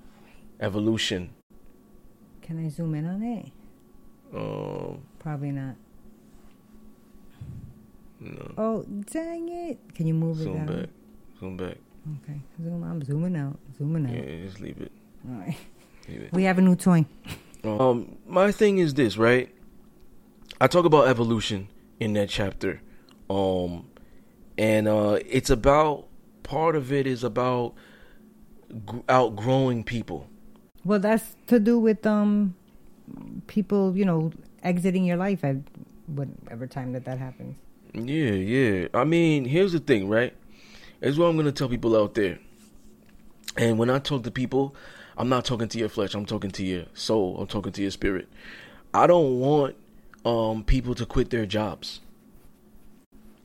[0.61, 1.31] evolution.
[2.43, 3.47] Can I zoom in on it?
[4.35, 5.77] Um, Probably not.
[8.21, 9.79] no, Oh, dang it!
[9.95, 10.89] Can you move it zoom back,
[11.39, 11.77] zoom back.
[12.25, 12.83] Okay, zoom.
[12.85, 13.59] I'm zooming out.
[13.77, 14.13] Zooming out.
[14.15, 14.93] Yeah, just leave it.
[15.29, 15.57] All right.
[16.09, 16.33] Leave it.
[16.33, 17.05] We have a new toy.
[17.65, 19.55] Um, my thing is this, right?
[20.61, 22.81] I talk about evolution in that chapter,
[23.29, 23.89] um,
[24.59, 26.07] and uh, it's about
[26.43, 27.75] part of it is about
[28.71, 30.29] g- outgrowing people.
[30.85, 32.55] Well, that's to do with um
[33.47, 34.33] people, you know,
[34.63, 35.57] exiting your life at
[36.07, 37.57] whatever time that that happens.
[37.95, 38.89] Yeah, yeah.
[38.95, 40.35] I mean, here's the thing, right?
[41.01, 42.39] It's what I'm gonna tell people out there.
[43.57, 44.75] And when I talk to people,
[45.21, 46.15] I'm not talking to your flesh.
[46.15, 47.39] I'm talking to your soul.
[47.41, 48.29] I'm talking to your spirit.
[48.95, 49.77] I don't want
[50.25, 52.01] um people to quit their jobs.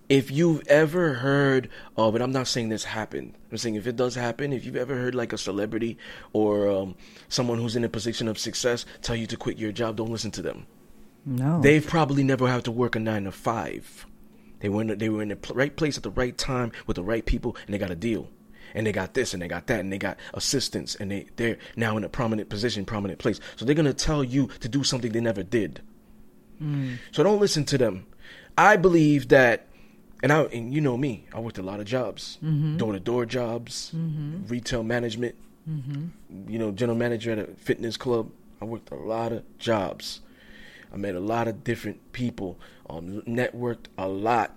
[0.07, 1.67] if you've ever heard
[1.97, 4.76] of, and I'm not saying this happened, I'm saying if it does happen, if you've
[4.76, 5.97] ever heard like a celebrity
[6.32, 6.95] or um,
[7.28, 10.32] someone who's in a position of success tell you to quit your job, don't listen
[10.32, 10.67] to them.
[11.26, 11.59] No.
[11.61, 14.05] They've probably never had to work a nine to five.
[14.59, 16.95] They were in the, they were in the right place at the right time with
[16.97, 18.30] the right people, and they got a deal,
[18.76, 21.57] and they got this, and they got that, and they got assistance, and they they're
[21.76, 23.39] now in a prominent position, prominent place.
[23.55, 25.82] So they're gonna tell you to do something they never did.
[26.59, 26.95] Hmm.
[27.11, 28.05] So don't listen to them.
[28.57, 29.67] I believe that,
[30.21, 32.38] and I and you know me, I worked a lot of jobs,
[32.78, 34.45] door to door jobs, mm-hmm.
[34.47, 35.36] retail management,
[35.67, 36.49] mm-hmm.
[36.49, 38.30] you know, general manager at a fitness club.
[38.61, 40.21] I worked a lot of jobs.
[40.93, 42.57] I met a lot of different people,
[42.89, 44.55] um, networked a lot.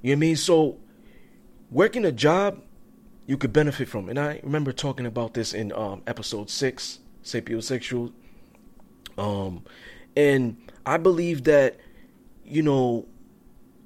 [0.00, 0.36] You know what I mean?
[0.36, 0.78] So,
[1.70, 2.62] working a job
[3.26, 8.12] you could benefit from, and I remember talking about this in um, episode six, sapiosexual.
[9.16, 9.64] Um,
[10.16, 11.76] and I believe that,
[12.44, 13.06] you know,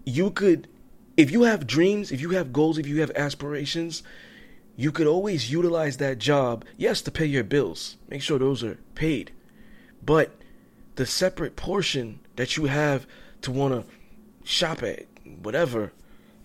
[0.05, 0.69] you could,
[1.17, 4.03] if you have dreams, if you have goals, if you have aspirations,
[4.77, 8.79] you could always utilize that job, yes, to pay your bills, make sure those are
[8.95, 9.33] paid,
[10.05, 10.31] but
[10.97, 13.07] the separate portion that you have
[13.43, 13.85] to want to
[14.45, 15.07] shop at
[15.43, 15.93] whatever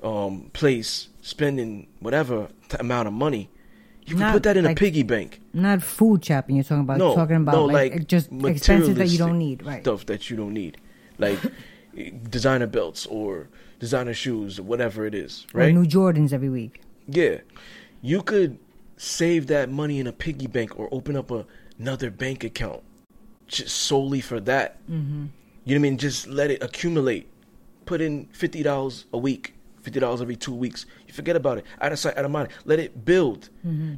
[0.02, 3.50] um, place, spending whatever t- amount of money,
[4.06, 5.40] you can put that in like- a piggy bank.
[5.54, 6.56] Not food shopping.
[6.56, 6.98] You're talking about.
[6.98, 9.82] No, talking about no, like, like, just expenses that you don't need, right?
[9.84, 10.78] Stuff that you don't need,
[11.18, 11.40] like
[12.30, 13.48] designer belts or
[13.80, 15.74] designer shoes or whatever it is, Or right?
[15.74, 16.82] new Jordans every week.
[17.08, 17.40] Yeah,
[18.02, 18.58] you could
[18.98, 21.46] save that money in a piggy bank or open up a,
[21.80, 22.82] another bank account
[23.48, 24.78] just solely for that.
[24.90, 25.26] Mm-hmm.
[25.66, 25.98] You know what I mean?
[25.98, 27.28] Just let it accumulate.
[27.86, 30.86] Put in fifty dollars a week, fifty dollars every two weeks.
[31.08, 31.66] You forget about it.
[31.80, 32.50] Out of sight, out of mind.
[32.66, 33.50] Let it build.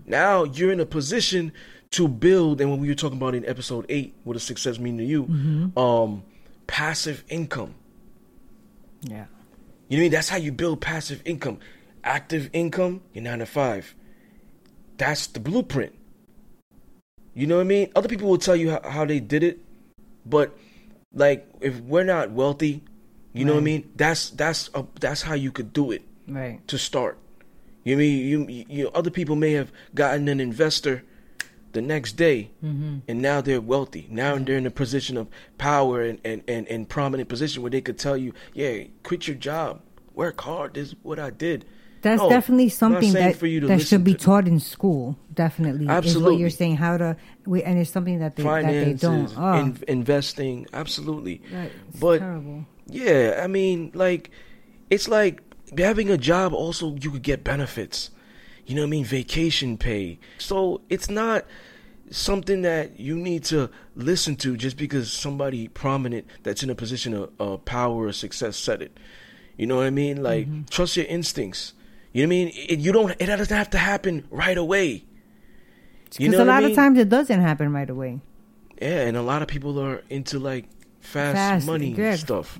[0.05, 1.51] Now you're in a position
[1.91, 2.61] to build.
[2.61, 5.71] And when we were talking about in episode eight, what does success mean to you?
[5.77, 6.23] Um,
[6.67, 7.75] passive income.
[9.01, 9.25] Yeah.
[9.89, 10.11] You know what I mean?
[10.11, 11.59] That's how you build passive income.
[12.03, 13.95] Active income, you're nine to five.
[14.97, 15.93] That's the blueprint.
[17.33, 17.91] You know what I mean?
[17.95, 19.59] Other people will tell you how, how they did it,
[20.25, 20.57] but
[21.13, 22.83] like if we're not wealthy,
[23.33, 23.91] you know what I mean?
[23.95, 26.65] That's that's a, that's how you could do it Right.
[26.67, 27.17] to start.
[27.83, 31.03] You mean you, you, other people may have gotten an investor
[31.73, 32.99] the next day mm-hmm.
[33.07, 34.07] and now they're wealthy.
[34.09, 35.27] Now they're in a position of
[35.57, 39.35] power and, and, and, and prominent position where they could tell you, yeah, quit your
[39.35, 39.81] job.
[40.13, 40.75] Work hard.
[40.75, 41.65] This is what I did.
[42.03, 45.17] That's No, definitely something that for you to that should be taught in school.
[45.33, 46.75] Definitely, is what you're saying.
[46.75, 47.15] How to,
[47.45, 49.33] we, and it's something that they that they don't.
[49.37, 51.41] Oh, in, investing, absolutely.
[51.99, 52.65] but terrible.
[52.93, 54.29] Yeah, I mean, like,
[54.89, 55.41] it's like
[55.77, 56.53] having a job.
[56.53, 58.11] Also, you could get benefits.
[58.65, 59.05] You know what I mean?
[59.05, 60.19] Vacation pay.
[60.37, 61.45] So it's not
[62.11, 67.13] something that you need to listen to just because somebody prominent that's in a position
[67.13, 68.97] of, of power or success said it.
[69.57, 70.21] You know what I mean?
[70.21, 70.63] Like, Mm-hmm.
[70.69, 71.73] trust your instincts.
[72.11, 72.51] You know what I mean?
[72.55, 73.11] It, you don't.
[73.19, 75.03] It doesn't have to happen right away.
[76.19, 76.69] You Because know a lot I mean?
[76.71, 78.21] of times it doesn't happen right away.
[78.79, 80.65] Yeah, and a lot of people are into like
[81.01, 82.15] fast, Fast, money yeah.
[82.15, 82.59] stuff.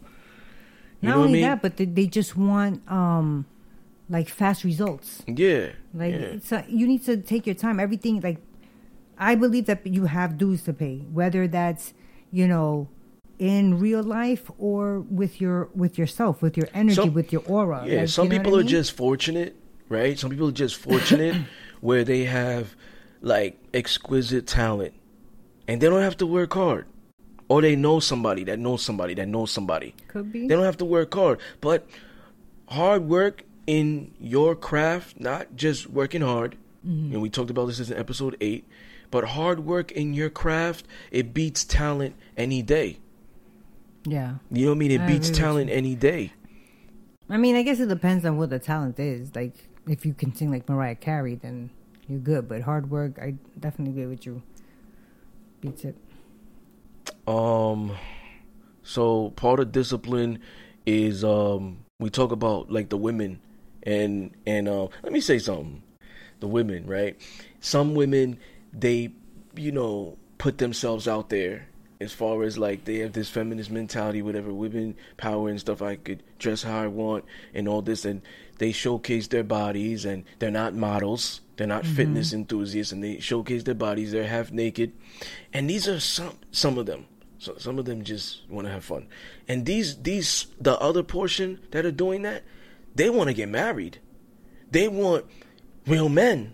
[1.04, 1.42] Not what I only mean?
[1.44, 3.46] that, but they, they just want um,
[4.10, 5.24] like fast results.
[5.28, 5.70] Yeah.
[5.94, 6.20] Like yeah.
[6.20, 7.80] it's a, you need to take your time.
[7.80, 8.38] Everything like
[9.18, 11.94] I believe that you have dues to pay, whether that's
[12.32, 12.88] you know
[13.40, 17.84] in real life or with your with yourself, with your energy, Some- with your aura.
[17.86, 19.56] Yeah, Like, some you know people I are just fortunate,
[19.90, 20.18] right?
[20.18, 21.36] Some people are just fortunate
[21.82, 22.76] where they have
[23.22, 24.94] like exquisite talent
[25.68, 26.86] and they don't have to work hard.
[27.54, 29.94] Or they know somebody that knows somebody that knows somebody.
[30.08, 30.48] could be.
[30.48, 31.40] They don't have to work hard.
[31.62, 31.86] But
[32.68, 37.14] hard work in your craft, not just working hard, Mm-hmm.
[37.14, 38.66] and we talked about this in episode 8,
[39.10, 42.98] but hard work in your craft, it beats talent any day.
[44.04, 44.36] Yeah.
[44.52, 44.92] You know what I mean?
[44.92, 46.34] It I beats talent any day.
[47.30, 49.34] I mean, I guess it depends on what the talent is.
[49.34, 49.56] Like,
[49.88, 51.70] if you can sing like Mariah Carey, then
[52.10, 52.50] you're good.
[52.50, 54.42] But hard work, I definitely agree with you.
[55.62, 55.96] Beats it.
[57.28, 57.96] Um,
[58.84, 60.40] so part of discipline
[60.86, 63.40] is um we talk about like the women
[63.84, 65.84] and and uh, let me say something.
[66.40, 67.16] The women, right?
[67.62, 68.40] Some women
[68.74, 69.14] they
[69.56, 71.68] you know put themselves out there
[72.02, 75.82] as far as like they have this feminist mentality, whatever women power and stuff.
[75.82, 78.22] I could dress how I want and all this, and
[78.58, 81.42] they showcase their bodies and they're not models.
[81.56, 84.12] They're not fitness enthusiasts, and they showcase their bodies.
[84.12, 84.92] They're half naked,
[85.54, 87.06] and these are some some of them.
[87.44, 89.08] So some of them just want to have fun,
[89.50, 92.44] and these these the other portion that are doing that,
[92.96, 94.00] they want to get married.
[94.72, 95.26] They want
[95.86, 96.54] real men.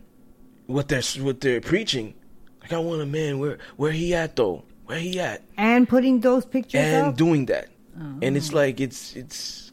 [0.65, 2.15] What they're what they're preaching.
[2.61, 3.37] Like I want a man.
[3.37, 4.63] Where where he at though?
[4.85, 5.43] Where he at?
[5.57, 7.15] And putting those pictures and up.
[7.17, 7.67] doing that.
[7.95, 8.17] Oh.
[8.23, 9.71] And it's like it's it's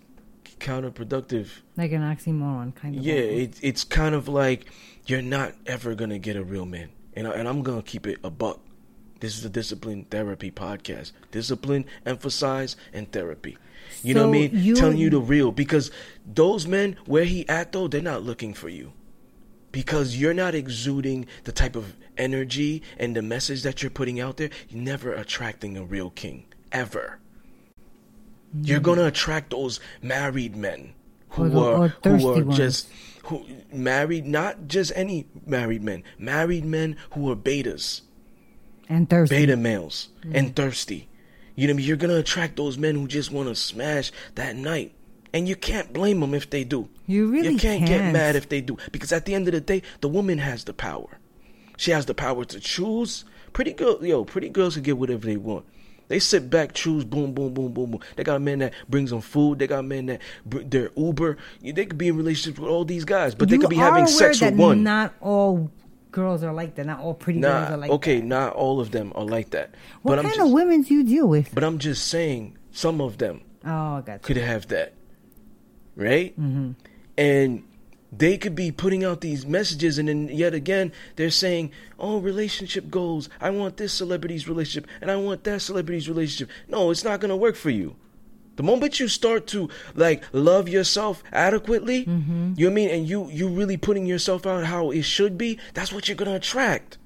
[0.60, 1.48] counterproductive.
[1.78, 3.02] Like an oxymoron, kind of.
[3.02, 4.66] Yeah, it, it's kind of like
[5.06, 8.18] you're not ever gonna get a real man, and I, and I'm gonna keep it
[8.22, 8.60] a buck.
[9.26, 11.10] This is a discipline therapy podcast.
[11.32, 13.58] Discipline, emphasize, and therapy.
[14.04, 14.50] You know what I mean?
[14.52, 15.90] you- Telling you the real because
[16.24, 18.92] those men where he at though, they're not looking for you
[19.72, 24.36] because you're not exuding the type of energy and the message that you're putting out
[24.36, 24.50] there.
[24.68, 27.18] You're never attracting a real king ever.
[28.62, 30.92] You're gonna attract those married men
[31.30, 32.56] who Or the- are or who are ones.
[32.56, 32.88] just
[33.24, 38.02] who married, not just any married men, married men who are betas,
[38.88, 39.34] and thirsty.
[39.36, 40.34] beta males, Mm.
[40.34, 41.08] and thirsty.
[41.54, 41.86] You know, what I mean?
[41.86, 44.92] you're gonna attract those men who just want to smash that night,
[45.32, 46.88] and you can't blame them if they do.
[47.06, 48.12] You really you can't, get can't.
[48.12, 50.72] mad if they do, because at the end of the day, the woman has the
[50.74, 51.18] power.
[51.78, 53.24] She has the power to choose.
[53.52, 55.64] Pretty girl, yo, pretty girls can get whatever they want.
[56.08, 58.00] They sit back, choose, boom, boom, boom, boom, boom.
[58.14, 59.58] They got men that brings them food.
[59.58, 61.36] They got men that br- they're Uber.
[61.62, 64.40] They could be in relationships with all these guys, but they could be having sex
[64.40, 64.82] with one.
[64.84, 65.70] Not all
[66.10, 66.86] girls are like that.
[66.86, 68.26] Not all pretty girls are like okay, that.
[68.26, 69.74] not all of them are like that.
[70.02, 71.54] What but I'm kind just, of women do you deal with?
[71.54, 74.94] But I'm just saying, some of them Oh, I got could have that,
[75.96, 76.38] right?
[76.40, 76.72] Mm-hmm.
[77.18, 77.64] And
[78.12, 82.88] they could be putting out these messages, and then yet again they're saying, "Oh, relationship
[82.90, 83.28] goals.
[83.40, 87.36] I want this celebrity's relationship, and I want that celebrity's relationship." No, it's not gonna
[87.36, 87.96] work for you.
[88.56, 92.54] The moment you start to like love yourself adequately, Mm-hmm.
[92.56, 95.36] you know what I mean, and you you really putting yourself out how it should
[95.38, 96.98] be, that's what you're gonna attract.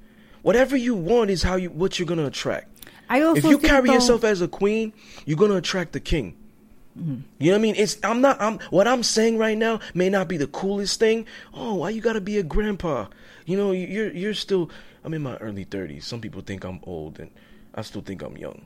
[0.42, 2.68] Whatever you want is how you what you're gonna attract.
[3.08, 4.92] I also if you carry though- yourself as a queen,
[5.26, 6.36] you're gonna attract the king.
[6.96, 7.74] You know what I mean?
[7.76, 11.24] It's I'm not I'm what I'm saying right now may not be the coolest thing.
[11.54, 13.06] Oh, why you gotta be a grandpa?
[13.46, 14.70] You know, you're you're still
[15.04, 16.04] I'm in my early thirties.
[16.06, 17.30] Some people think I'm old and
[17.74, 18.62] I still think I'm young.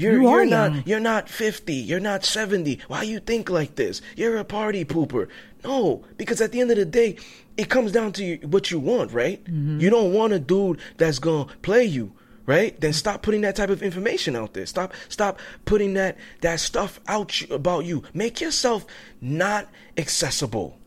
[0.00, 0.82] You're You are are not young.
[0.86, 2.80] you're not fifty, you're not seventy.
[2.88, 4.00] Why you think like this?
[4.16, 5.28] You're a party pooper.
[5.62, 7.16] No, because at the end of the day,
[7.56, 9.44] it comes down to you, what you want, right?
[9.44, 9.80] Mm-hmm.
[9.80, 12.12] You don't want a dude that's gonna play you
[12.46, 12.80] right?
[12.80, 14.66] Then stop putting that type of information out there.
[14.66, 18.02] Stop stop putting that that stuff out you, about you.
[18.12, 18.86] Make yourself
[19.20, 20.79] not accessible.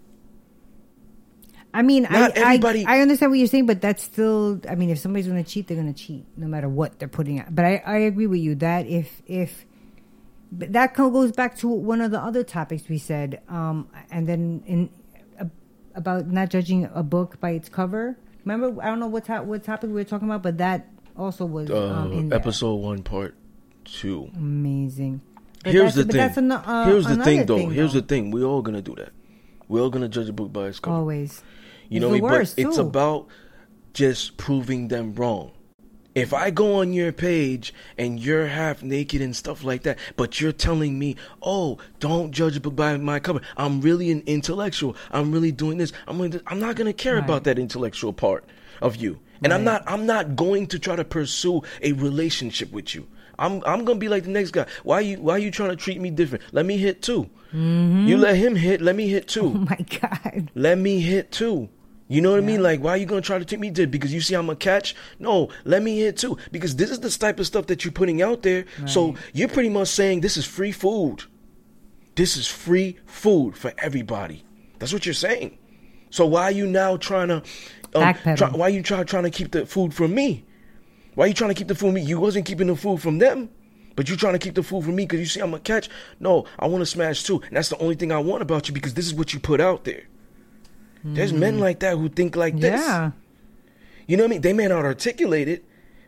[1.74, 4.62] I mean, Not I, everybody- I I understand what you're saying, but that's still.
[4.70, 7.08] I mean, if somebody's going to cheat, they're going to cheat, no matter what they're
[7.08, 7.54] putting out.
[7.54, 9.66] But I, I agree with you that if if
[10.52, 14.64] but that goes back to one of the other topics we said, um, and then
[14.68, 14.90] in
[15.40, 15.46] uh,
[15.96, 18.18] about not judging a book by its cover.
[18.46, 21.46] Remember, I don't know what to- what topic we were talking about, but that also
[21.46, 22.38] was um, in there.
[22.38, 23.34] Uh, episode one, part
[23.86, 24.30] two.
[24.36, 25.22] amazing.
[25.64, 26.20] But Here's that's- the but thing.
[26.20, 27.70] That's ano- uh, Here's the another thing, though.
[27.70, 28.30] Here's the thing.
[28.32, 29.10] We're all gonna do that.
[29.68, 30.96] We're all gonna judge a book by its cover.
[30.98, 31.42] Always.
[31.94, 32.40] You know, the what I mean?
[32.40, 32.82] worst, but it's too.
[32.82, 33.28] about
[33.94, 35.52] just proving them wrong.
[36.16, 40.40] If I go on your page and you're half naked and stuff like that, but
[40.40, 44.96] you're telling me, "Oh, don't judge by my cover," I'm really an intellectual.
[45.12, 45.92] I'm really doing this.
[46.08, 47.24] I'm really, I'm not gonna care Right.
[47.24, 48.44] about that intellectual part
[48.80, 49.84] of you, and I'm not.
[49.88, 53.08] I'm not going to try to pursue a relationship with you.
[53.40, 53.64] I'm.
[53.66, 54.68] I'm gonna be like the next guy.
[54.84, 55.18] Why you?
[55.20, 56.44] Why you trying to treat me different?
[56.52, 57.28] Let me hit too.
[57.54, 58.22] You mm-hmm.
[58.22, 58.82] let him hit.
[58.82, 60.52] Let me hit too Oh my god.
[60.54, 61.70] let me hit too.
[62.14, 62.62] You know what I mean?
[62.62, 63.90] Like, why are you gonna try to take me dead?
[63.90, 64.96] Because you see I'm a catch?
[65.18, 66.38] No, let me hit too.
[66.52, 68.66] Because this is the type of stuff that you're putting out there.
[68.86, 71.24] So you're pretty much saying this is free food.
[72.14, 74.46] This is free food for everybody.
[74.78, 75.58] That's what you're saying.
[76.12, 77.42] So why are you now trying to?
[77.96, 78.04] Um,
[78.36, 80.46] try, why are you try, trying to keep the food from me?
[81.16, 82.02] Why are you trying to keep the food from me?
[82.02, 83.50] You wasn't keeping the food from them.
[83.96, 85.90] But you're trying to keep the food from me because you see I'm a catch?
[86.20, 87.42] No, I want to smash too.
[87.48, 89.60] And that's the only thing I want about you because this is what you put
[89.60, 90.04] out there.
[91.04, 92.80] There's men like that who think like this.
[92.80, 93.12] Yeah.
[94.08, 94.42] You know what I mean?
[94.42, 95.66] They may not articulate it,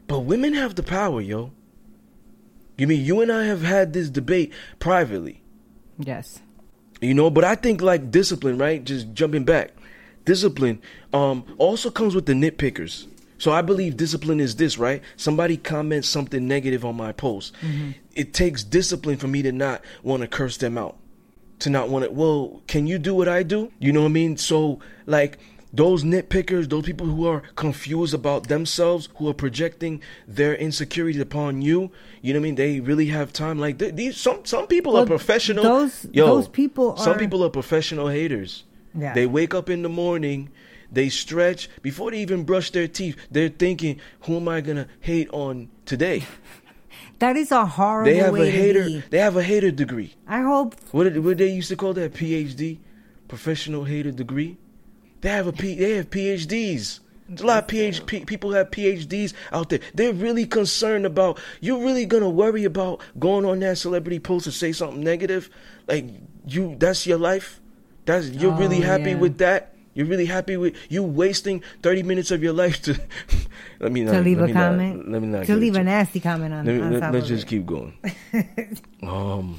[0.08, 1.52] but women have the power, yo.
[2.78, 5.42] You mean you and I have had this debate privately,
[5.98, 6.42] Yes.
[7.02, 7.30] you know?
[7.30, 8.84] But I think like discipline, right?
[8.84, 9.72] Just jumping back,
[10.26, 10.82] discipline
[11.14, 13.08] um, also comes with the nitpickers.
[13.38, 15.02] So I believe discipline is this, right?
[15.18, 17.54] Somebody comments something negative on my post.
[18.14, 20.98] It takes discipline for me to not want to curse them out,
[21.66, 22.12] to not want to.
[22.12, 23.72] Well, can you do what I do?
[23.80, 24.38] You know what I mean?
[24.38, 25.38] So like
[25.74, 31.62] those nitpickers, those people who are confused about themselves, who are projecting their insecurities upon
[31.62, 31.92] you.
[32.22, 32.56] You know what I mean?
[32.56, 33.60] They really have time.
[33.60, 35.64] Like th- these, some some people Well, are professional.
[35.64, 38.64] those- Yo, those people Some people are professional haters.
[38.98, 39.14] Yeah.
[39.14, 40.50] They wake up in the morning,
[40.92, 43.18] they stretch before they even brush their teeth.
[43.30, 46.24] They're thinking, "Who am I gonna hate on today?"
[47.20, 49.04] That is a horrible They have a hater.
[49.10, 50.14] They have a hater degree.
[50.28, 52.14] I hope What did, what they used to call that?
[52.14, 52.80] PhD,
[53.28, 54.58] professional hater degree.
[55.22, 55.76] They have a P.
[55.76, 57.00] They have PhDs.
[57.40, 59.80] A lot of PhD people have PhDs out there.
[59.96, 61.40] They're really concerned about.
[61.62, 65.50] You're really gonna worry about going on that celebrity post to say something negative,
[65.88, 66.06] like
[66.46, 67.60] you that's your life.
[68.06, 69.16] That's you're Oh, really happy yeah.
[69.18, 69.75] with that.
[69.96, 73.00] You're really happy with you wasting thirty minutes of your life to
[73.80, 75.10] let me not to leave let a me not- comment.
[75.12, 76.66] let me not to leave a nasty comment on.
[76.66, 77.48] let, me- on let, of just it.
[77.50, 77.94] keep going.
[79.04, 79.58] um,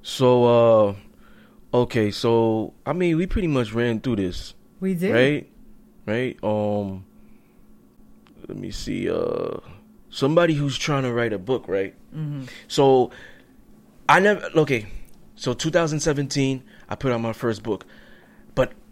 [0.00, 0.44] so
[1.74, 5.12] uh, okay, so I mean, we pretty much ran through this, We did.
[5.12, 5.50] right?
[6.06, 6.38] Right.
[6.42, 7.04] Um,
[8.46, 9.10] let me see.
[9.10, 9.58] Uh,
[10.08, 11.94] somebody who's trying to write a book, right?
[12.14, 12.44] Mm-hmm.
[12.68, 13.10] So
[14.08, 14.48] I never.
[14.54, 14.86] Okay,
[15.34, 17.84] so 2017, I put out my first book,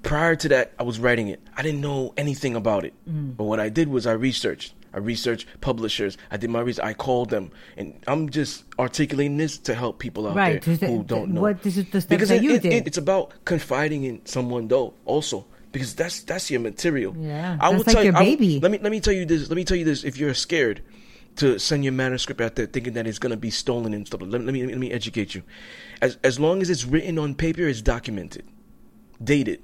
[0.07, 1.41] prior to that, I was writing it.
[1.57, 3.37] I didn't know anything about it, Mm.
[3.37, 4.73] but what I did was I researched.
[4.95, 6.17] I researched publishers.
[6.31, 6.85] I did my research.
[6.85, 10.87] I called them, and I'm just articulating this to help people out Right, there to-
[10.87, 11.43] who to- don't know.
[11.43, 12.73] what this is the steps because that it- you it- did.
[12.73, 14.95] it- it's about confiding in someone, though.
[15.05, 17.15] Also, because that's that's your material.
[17.19, 18.11] Yeah, I will like tell you.
[18.13, 18.61] your I baby.
[18.61, 19.51] let me let me tell you this.
[19.51, 20.03] Let me tell you this.
[20.05, 20.81] If you're scared
[21.37, 24.43] to send your manuscript out there thinking that it's gonna be stolen and stuff, let,
[24.43, 25.43] let me let me educate you.
[26.01, 28.45] As as long as it's written on paper, it's documented,
[29.23, 29.61] dated.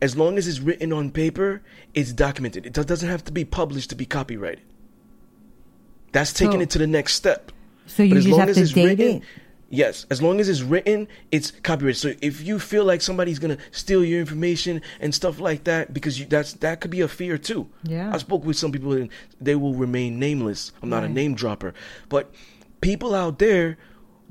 [0.00, 1.62] As long as it's written on paper,
[1.94, 2.66] it's documented.
[2.66, 4.62] It doesn't have to be published to be copyrighted.
[6.12, 7.52] That's taking So- it to the next step.
[7.86, 9.22] So you But as just long have as to it's date written, it.
[9.68, 11.96] Yes, as long as it's written, it's copyrighted.
[12.00, 16.18] So if you feel like somebody's gonna steal your information and stuff like that, because
[16.20, 17.68] you, that's that could be a fear too.
[17.82, 18.10] Yeah.
[18.14, 19.08] I spoke with some people and
[19.40, 20.72] they will remain nameless.
[20.82, 21.74] I'm not a name dropper,
[22.08, 22.32] but
[22.80, 23.76] people out there,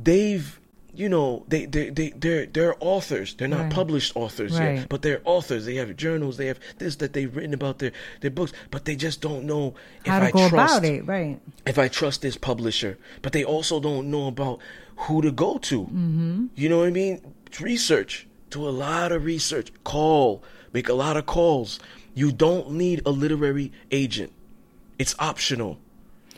[0.01, 0.59] they've
[0.97, 3.35] you know they they they they're they're authors.
[3.35, 3.71] They're not Right.
[3.73, 4.79] published authors Right.
[4.79, 5.65] yet, but they're authors.
[5.65, 6.37] They have journals.
[6.37, 7.91] They have this that they've written about their
[8.21, 11.05] their books, but they just don't know if How to I go trust about it,
[11.05, 11.39] right?
[11.65, 14.59] if I trust this publisher, but they also don't know about
[14.97, 15.81] who to go to.
[15.83, 16.45] Mm-hmm.
[16.55, 17.21] You know what I mean?
[17.59, 18.27] Research.
[18.49, 19.71] Do a lot of research.
[19.83, 20.43] Call.
[20.73, 21.79] Make a lot of calls.
[22.13, 24.31] You don't need a literary agent.
[24.99, 25.79] It's optional.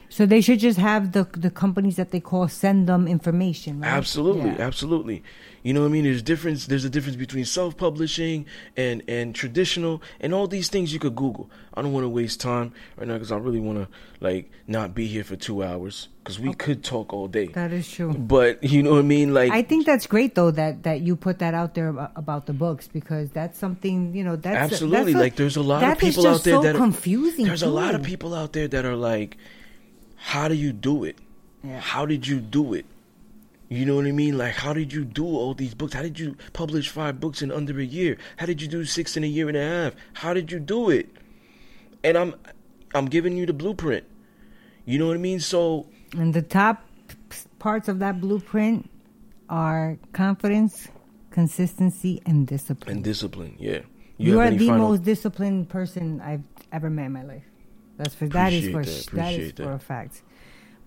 [0.09, 3.81] So they should just have the the companies that they call send them information.
[3.81, 3.89] Right?
[3.91, 4.61] Absolutely, Yeah.
[4.61, 5.23] absolutely.
[5.63, 6.05] You know what I mean?
[6.05, 6.67] There's difference.
[6.67, 8.45] There's a difference between self-publishing
[8.77, 11.49] and and traditional, and all these things you could Google.
[11.73, 13.87] I don't want to waste time right now because I really want to
[14.21, 17.47] like not be here for two hours because we could talk all day.
[17.47, 18.13] That is true.
[18.13, 19.33] But you know what I mean?
[19.33, 22.53] Like I think that's great though that that you put that out there about, the
[22.53, 26.25] books because that's something you know that's absolutely that's like there's a lot of people
[26.27, 27.45] out there so that are confusing.
[27.45, 29.37] There's a lot of people out there that are like,
[30.17, 31.17] how do you do it?
[31.63, 31.79] Yeah.
[31.79, 32.85] How did you do it?
[33.69, 34.37] You know what I mean?
[34.37, 35.93] Like, how did you do all these books?
[35.93, 38.17] How did you publish five books in under a year?
[38.37, 39.93] How did you do six in a year and a half?
[40.13, 41.09] How did you do it?
[42.03, 42.35] And I'm,
[42.95, 44.05] I'm giving you the blueprint.
[44.85, 45.41] You know what I mean?
[45.41, 46.83] So And the top
[47.59, 48.89] parts of that blueprint
[49.49, 50.87] are confidence,
[51.31, 52.95] consistency, and discipline.
[52.97, 53.79] and discipline, yeah.
[54.17, 57.43] you, have are the final- most disciplined person I've ever met in my life.
[57.97, 60.21] That's for that is for that, that is for a fact.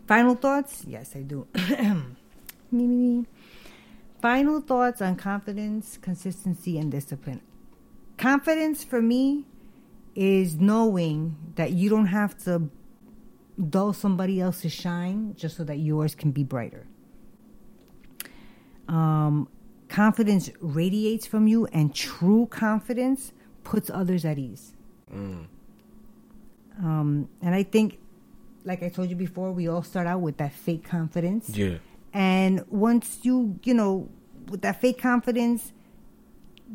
[0.06, 0.84] Final thoughts?
[0.86, 1.46] Yes, I do.
[1.54, 3.26] me, me, me.
[4.22, 7.40] Final thoughts on confidence, consistency, and discipline.
[8.18, 9.46] Confidence for me
[10.14, 12.70] is knowing that you don't have to
[13.68, 16.86] dull somebody else's shine just so that yours can be brighter.
[18.88, 19.48] Um,
[19.88, 23.32] confidence radiates from you, and true confidence
[23.64, 24.74] puts others at ease.
[26.82, 27.98] Um, and I think,
[28.64, 31.50] like I told you before, we all start out with that fake confidence.
[31.50, 31.78] Yeah.
[32.12, 34.08] And once you, you know,
[34.48, 35.72] with that fake confidence,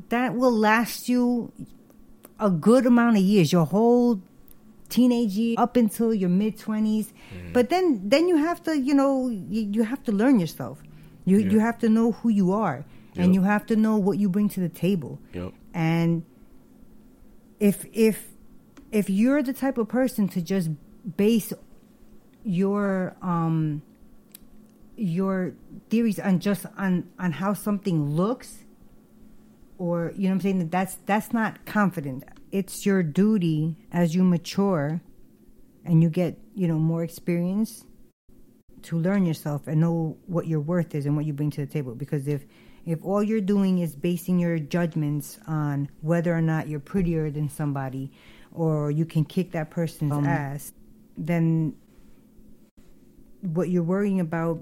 [0.10, 1.52] that will last you
[2.40, 4.22] a good amount of years, your whole
[4.90, 7.12] teenage year up until your mid 20s.
[7.54, 10.82] But then then you have to, you know, you, you have to learn yourself.
[11.26, 12.86] You you have to know who you are
[13.18, 15.20] and you have to know what you bring to the table.
[15.34, 15.54] Yep.
[15.74, 16.24] And
[17.60, 18.35] if if
[18.96, 20.70] if you're the type of person to just
[21.18, 21.52] base
[22.46, 23.82] your um
[24.96, 25.54] your
[25.90, 28.64] theories on just on on how something looks
[29.78, 30.60] or you know I'm saying?
[30.60, 32.24] That that's that's not confident.
[32.54, 35.02] It's your duty as you mature
[35.84, 37.84] and you get you know more experience
[38.84, 41.72] to learn yourself and know what your worth is and what you bring to the
[41.72, 41.96] table.
[41.96, 42.46] Because if
[42.86, 47.50] if all you're doing is basing your judgments on whether or not you're prettier than
[47.50, 48.14] somebody
[48.56, 50.72] or you can kick that person's um, ass
[51.18, 51.74] then
[53.42, 54.62] what you're worrying about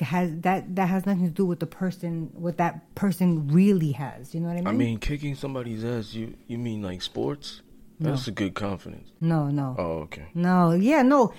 [0.00, 4.34] has that that has nothing to do with the person what that person really has
[4.34, 6.14] you know what i mean I mean, kicking somebody's ass.
[6.14, 7.62] You you mean like sports?
[8.00, 9.10] That's a good confidence.
[9.20, 10.26] no no Oh, okay.
[10.34, 11.32] no yeah no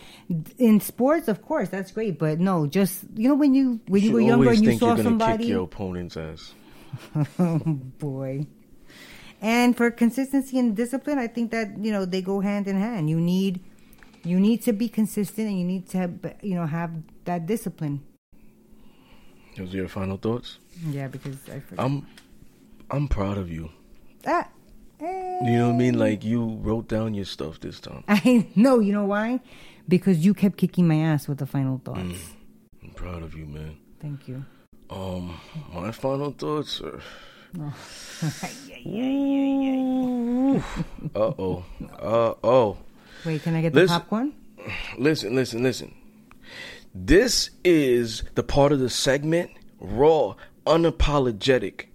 [0.57, 4.07] in sports of course that's great but no just you know when you when you,
[4.07, 6.53] should were younger and you think saw you're gonna somebody kick your opponent's ass.
[7.39, 7.59] oh
[7.99, 8.45] boy
[9.41, 13.09] and for consistency and discipline i think that you know they go hand in hand
[13.09, 13.61] you need
[14.23, 16.91] you need to be consistent and you need to have, you know have
[17.25, 18.01] that discipline
[19.57, 20.59] Those are your final thoughts.
[20.87, 21.83] Yeah, because I forgot.
[21.85, 22.07] I'm
[22.89, 23.69] I'm proud of you.
[24.25, 24.47] ah,
[25.01, 25.39] eh.
[25.43, 25.99] You know what I mean?
[25.99, 28.03] Like you wrote down your stuff this time.
[28.07, 28.79] I know.
[28.79, 29.39] You know why?
[29.87, 31.99] Because you kept kicking my ass with the final thoughts.
[31.99, 32.17] Mm.
[32.83, 33.77] I'm proud of you, man.
[33.99, 34.45] Thank you.
[34.89, 35.35] Um,
[35.73, 37.01] my final thoughts are.
[37.57, 37.71] Uh
[41.15, 41.65] oh.
[41.99, 42.77] Uh oh.
[43.25, 43.99] Wait, can I get the Listen.
[43.99, 44.33] popcorn?
[44.97, 45.93] Listen, listen, listen.
[46.93, 50.35] This is the part of the segment raw,
[50.65, 51.85] unapologetic.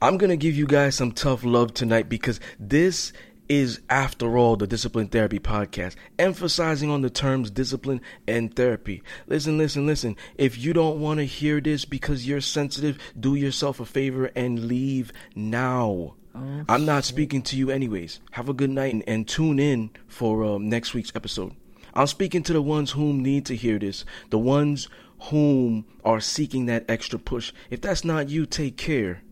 [0.00, 3.12] I'm going to give you guys some tough love tonight because this
[3.52, 9.02] is, after all, the Discipline Therapy podcast, emphasizing on the terms discipline and therapy.
[9.26, 10.16] Listen, listen, listen.
[10.36, 14.68] If you don't want to hear this because you're sensitive, do yourself a favor and
[14.68, 16.14] leave now.
[16.34, 18.20] I'm not speaking to you anyways.
[18.30, 21.54] Have a good night and, and tune in for um, next week's episode.
[21.92, 24.88] I'm speaking to the ones whom need to hear this, the ones
[25.24, 27.52] whom are seeking that extra push.
[27.68, 29.22] If that's not you, take care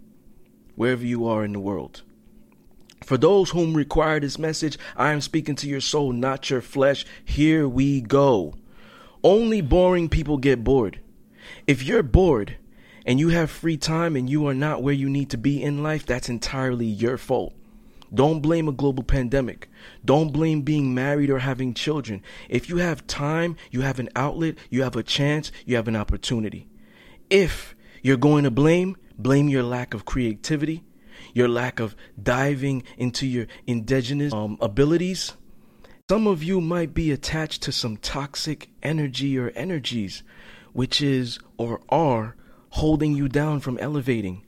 [0.75, 2.03] wherever you are in the world.
[3.03, 7.05] For those whom require this message, I am speaking to your soul, not your flesh.
[7.25, 8.55] Here we go.
[9.23, 11.01] Only boring people get bored.
[11.67, 12.57] If you're bored
[13.05, 15.83] and you have free time and you are not where you need to be in
[15.83, 17.55] life, that's entirely your fault.
[18.13, 19.69] Don't blame a global pandemic.
[20.05, 22.23] Don't blame being married or having children.
[22.49, 25.97] If you have time, you have an outlet, you have a chance, you have an
[25.97, 26.69] opportunity.
[27.29, 30.83] If you're going to blame, blame your lack of creativity,
[31.35, 35.35] your lack of diving into your indigenous um, abilities.
[36.09, 40.23] Some of you might be attached to some toxic energy or energies,
[40.73, 42.35] which is or are
[42.71, 44.45] holding you down from elevating.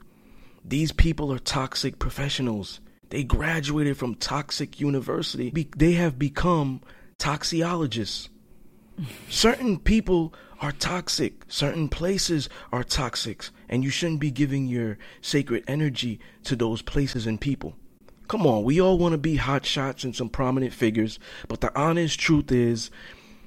[0.65, 2.79] These people are toxic professionals.
[3.09, 5.51] They graduated from toxic university.
[5.51, 6.81] Be- they have become
[7.17, 8.29] toxicologists.
[9.29, 11.43] Certain people are toxic.
[11.47, 13.49] Certain places are toxic.
[13.73, 17.75] And you shouldn't be giving your sacred energy to those places and people.
[18.27, 21.17] Come on, we all want to be hot shots and some prominent figures,
[21.47, 22.91] but the honest truth is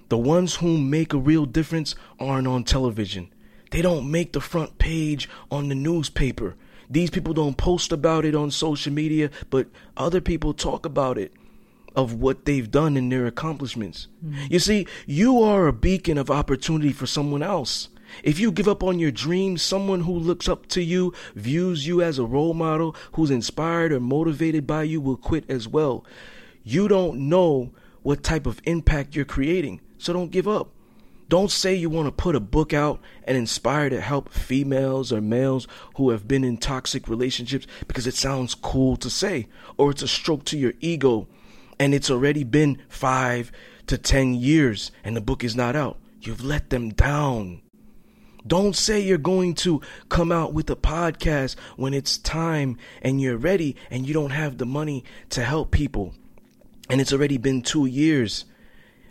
[0.08, 3.32] the ones who make a real difference aren't on television.
[3.70, 6.56] They don't make the front page on the newspaper.
[6.90, 11.32] These people don't post about it on social media, but other people talk about it
[11.94, 14.08] of what they've done and their accomplishments.
[14.26, 14.46] Mm-hmm.
[14.50, 17.90] You see, you are a beacon of opportunity for someone else.
[18.22, 22.02] If you give up on your dreams, someone who looks up to you, views you
[22.02, 26.04] as a role model, who's inspired or motivated by you will quit as well.
[26.62, 30.70] You don't know what type of impact you're creating, so don't give up.
[31.28, 35.20] Don't say you want to put a book out and inspire to help females or
[35.20, 40.02] males who have been in toxic relationships because it sounds cool to say, or it's
[40.02, 41.26] a stroke to your ego
[41.80, 43.50] and it's already been five
[43.88, 45.98] to ten years and the book is not out.
[46.20, 47.62] You've let them down.
[48.46, 53.36] Don't say you're going to come out with a podcast when it's time and you're
[53.36, 56.14] ready and you don't have the money to help people.
[56.88, 58.44] And it's already been two years.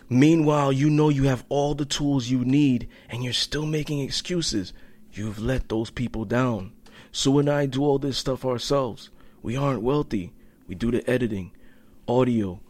[0.07, 4.71] Meanwhile, you know you have all the tools you need and you're still making excuses.
[5.11, 6.71] You've let those people down.
[7.11, 9.09] Sue and I do all this stuff ourselves.
[9.41, 10.33] We aren't wealthy.
[10.67, 11.51] We do the editing,
[12.07, 12.61] audio.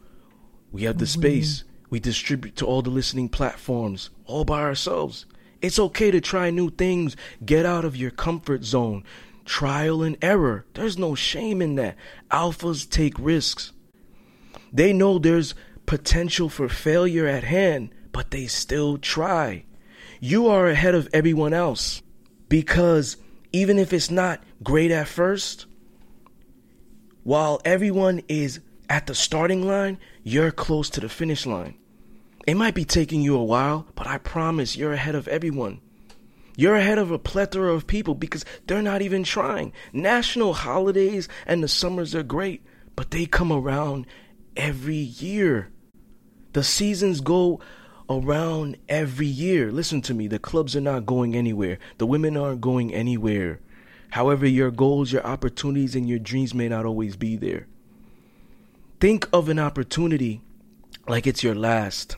[0.72, 1.64] We have the oh, space.
[1.90, 5.26] We distribute to all the listening platforms all by ourselves.
[5.62, 7.16] It's okay to try new things.
[7.46, 9.04] Get out of your comfort zone.
[9.46, 10.66] Trial and error.
[10.74, 11.96] There's no shame in that.
[12.32, 13.72] Alphas take risks.
[14.74, 19.66] They know there's potential for failure at hand, but they still try.
[20.20, 22.02] You are ahead of everyone else
[22.50, 23.18] because
[23.52, 25.66] even if it's not great at first,
[27.24, 31.76] while everyone is at the starting line, you're close to the finish line.
[32.48, 35.82] It might be taking you a while, but I promise you're ahead of everyone.
[36.56, 39.74] You're ahead of a plethora of people because they're not even trying.
[39.92, 42.64] National holidays and the summers are great,
[42.96, 44.06] but they come around
[44.56, 45.70] every year.
[46.54, 47.60] The seasons go
[48.10, 49.72] around every year.
[49.72, 51.80] Listen to me, the clubs are not going anywhere.
[51.98, 53.60] The women aren't going anywhere.
[54.12, 57.68] However, your goals, your opportunities, and your dreams may not always be there.
[59.02, 60.42] Think of an opportunity
[61.08, 62.16] like it's your last.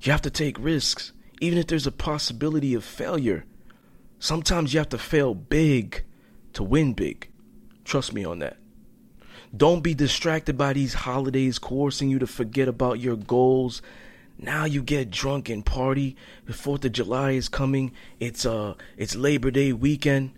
[0.00, 3.44] You have to take risks, even if there's a possibility of failure.
[4.18, 6.04] Sometimes you have to fail big
[6.54, 7.28] to win big.
[7.84, 8.56] Trust me on that.
[9.56, 13.82] Don't be distracted by these holidays coercing you to forget about your goals.
[14.38, 16.16] Now you get drunk and party.
[16.46, 17.92] The 4th of July is coming.
[18.20, 20.32] It's uh it's Labor Day weekend.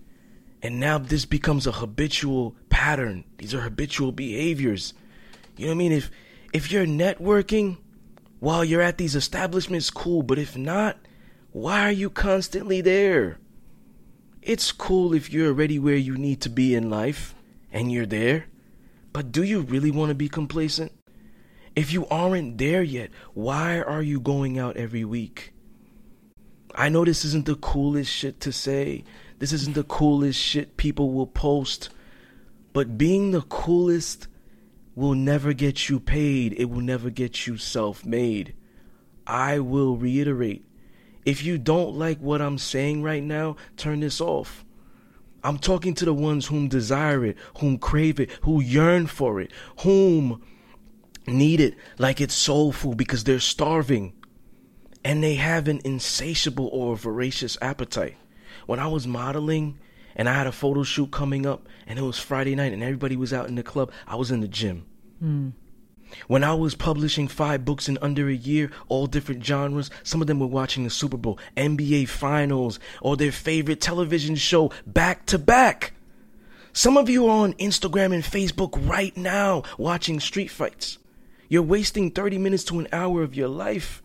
[0.63, 3.25] And now this becomes a habitual pattern.
[3.39, 4.95] These are habitual behaviors.
[5.57, 5.93] You know what I mean?
[5.93, 6.11] If
[6.53, 7.79] if you're networking
[8.43, 10.25] while you're at these establishments, cool.
[10.25, 10.99] But if not,
[11.53, 13.39] why are you constantly there?
[14.43, 17.37] It's cool if you're already where you need to be in life
[17.71, 18.47] and you're there,
[19.13, 20.91] but do you really want to be complacent?
[21.77, 25.53] If you aren't there yet, why are you going out every week?
[26.75, 29.05] I know this isn't the coolest shit to say.
[29.39, 31.91] This isn't the coolest shit people will post.
[32.73, 34.27] But being the coolest
[34.95, 36.55] will never get you paid.
[36.55, 38.55] It will never get you self made.
[39.27, 40.65] I will reiterate
[41.25, 44.65] if you don't like what I'm saying right now, turn this off.
[45.45, 49.53] I'm talking to the ones whom desire it, whom crave it, who yearn for it,
[49.81, 50.43] whom
[51.27, 54.13] need it like it's soul food because they're starving
[55.05, 58.17] and they have an insatiable or voracious appetite.
[58.67, 59.79] When I was modeling
[60.17, 63.17] and I had a photo shoot coming up and it was Friday night and everybody
[63.17, 64.87] was out in the club, I was in the gym.
[65.23, 65.53] Mm.
[66.27, 70.27] When I was publishing five books in under a year, all different genres, some of
[70.27, 75.39] them were watching the Super Bowl, NBA Finals, or their favorite television show back to
[75.39, 75.95] back.
[76.73, 80.99] Some of you are on Instagram and Facebook right now watching street fights.
[81.49, 84.03] You're wasting 30 minutes to an hour of your life.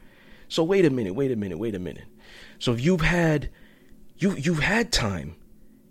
[0.49, 2.03] So wait a minute, wait a minute, wait a minute.
[2.59, 3.49] So if you've had
[4.17, 5.36] you you've had time.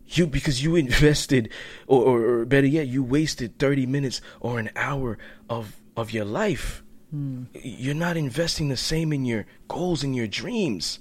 [0.08, 1.50] You because you invested
[1.86, 5.18] or, or, or better yet, you wasted 30 minutes or an hour
[5.50, 6.82] of of your life.
[7.14, 7.46] Mm.
[7.54, 10.98] You're not investing the same in your goals and your dreams.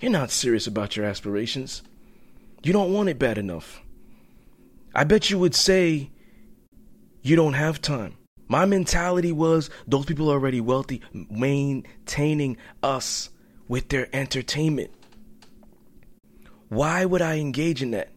[0.00, 1.82] You're not serious about your aspirations.
[2.62, 3.82] You don't want it bad enough.
[4.94, 6.10] I bet you would say
[7.22, 8.16] you don't have time.
[8.48, 13.30] My mentality was those people are already wealthy, maintaining us
[13.68, 14.90] with their entertainment.
[16.72, 18.08] Why would I engage in that?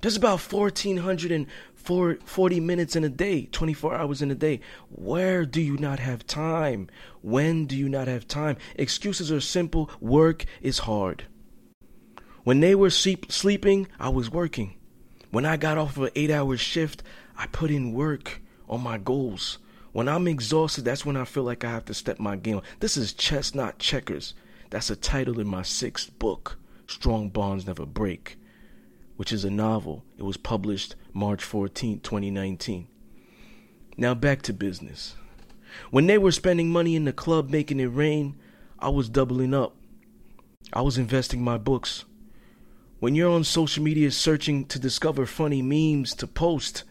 [0.00, 4.60] There's about 1,400 for 40 minutes in a day, 24 hours in a day.
[4.88, 6.88] Where do you not have time?
[7.20, 8.56] When do you not have time?
[8.76, 9.90] Excuses are simple.
[10.00, 11.24] Work is hard.
[12.44, 14.78] When they were sleep- sleeping, I was working.
[15.30, 17.02] When I got off of an eight hour shift,
[17.36, 19.58] I put in work on my goals.
[19.92, 22.62] When I'm exhausted, that's when I feel like I have to step my game.
[22.80, 24.32] This is chess, not checkers.
[24.70, 26.56] That's a title in my sixth book,
[26.86, 28.38] Strong Bonds Never Break
[29.16, 30.04] which is a novel.
[30.18, 32.86] It was published March 14, 2019.
[33.96, 35.16] Now back to business.
[35.90, 38.36] When they were spending money in the club making it rain,
[38.78, 39.74] I was doubling up.
[40.72, 42.04] I was investing my books.
[42.98, 46.84] When you're on social media searching to discover funny memes to post,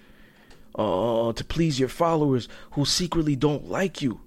[0.75, 4.21] uh, to please your followers who secretly don't like you,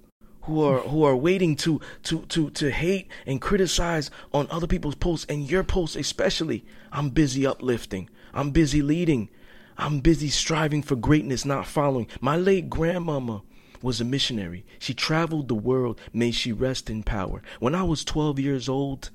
[0.49, 4.95] who are who are waiting to to to to hate and criticize on other people's
[4.95, 6.65] posts and your posts especially.
[6.91, 8.09] I'm busy uplifting.
[8.33, 9.29] I'm busy leading.
[9.77, 12.07] I'm busy striving for greatness, not following.
[12.19, 13.43] My late grandmama
[13.83, 14.65] was a missionary.
[14.79, 16.01] She traveled the world.
[16.11, 17.43] May she rest in power.
[17.59, 19.11] When I was 12 years old,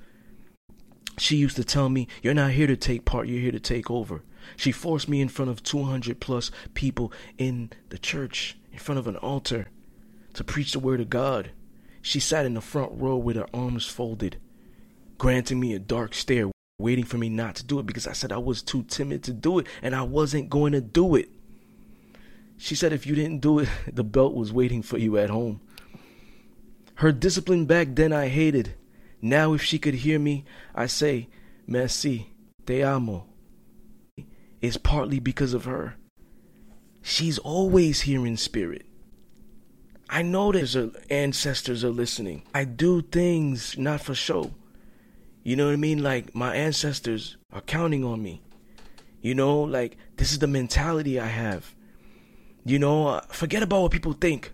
[1.18, 3.90] she used to tell me, You're not here to take part, you're here to take
[3.90, 4.22] over.
[4.56, 9.08] She forced me in front of 200 plus people in the church, in front of
[9.08, 9.66] an altar
[10.34, 11.50] to preach the word of God.
[12.02, 14.36] She sat in the front row with her arms folded,
[15.16, 18.30] granting me a dark stare, waiting for me not to do it because I said
[18.30, 21.30] I was too timid to do it and I wasn't going to do it.
[22.58, 25.60] She said if you didn't do it, the belt was waiting for you at home.
[26.96, 28.74] Her discipline back then I hated.
[29.22, 31.28] Now if she could hear me, I say,
[31.66, 32.32] Merci,
[32.66, 33.26] te amo.
[34.60, 35.96] It's partly because of her.
[37.02, 38.86] She's always here in spirit.
[40.08, 42.42] I know that her ancestors are listening.
[42.54, 44.52] I do things not for show.
[45.42, 46.02] You know what I mean?
[46.02, 48.42] Like my ancestors are counting on me.
[49.20, 51.74] You know, like this is the mentality I have.
[52.64, 54.52] You know, uh, forget about what people think.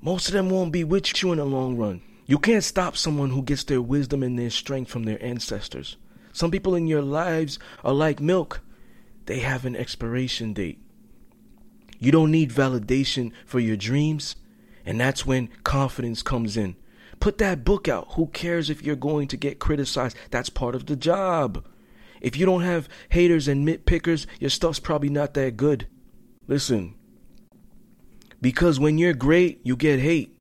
[0.00, 2.02] Most of them won't be with you in the long run.
[2.26, 5.96] You can't stop someone who gets their wisdom and their strength from their ancestors.
[6.32, 8.60] Some people in your lives are like milk.
[9.26, 10.78] They have an expiration date.
[11.98, 14.36] You don't need validation for your dreams.
[14.84, 16.76] And that's when confidence comes in.
[17.20, 18.12] Put that book out.
[18.12, 20.16] Who cares if you're going to get criticized?
[20.30, 21.64] That's part of the job.
[22.20, 25.86] If you don't have haters and nitpickers, your stuff's probably not that good.
[26.46, 26.94] Listen,
[28.40, 30.36] because when you're great, you get hate.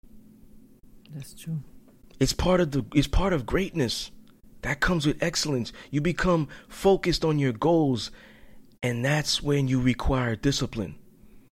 [1.10, 1.62] That's true.
[2.20, 4.12] It's part of the it's part of greatness.
[4.62, 5.74] That comes with excellence.
[5.92, 8.12] You become focused on your goals,
[8.82, 10.96] and that's when you require discipline.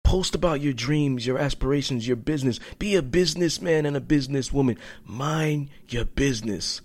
[0.05, 2.59] Post about your dreams, your aspirations, your business.
[2.77, 4.77] Be a businessman and a businesswoman.
[5.03, 6.81] Mind your business.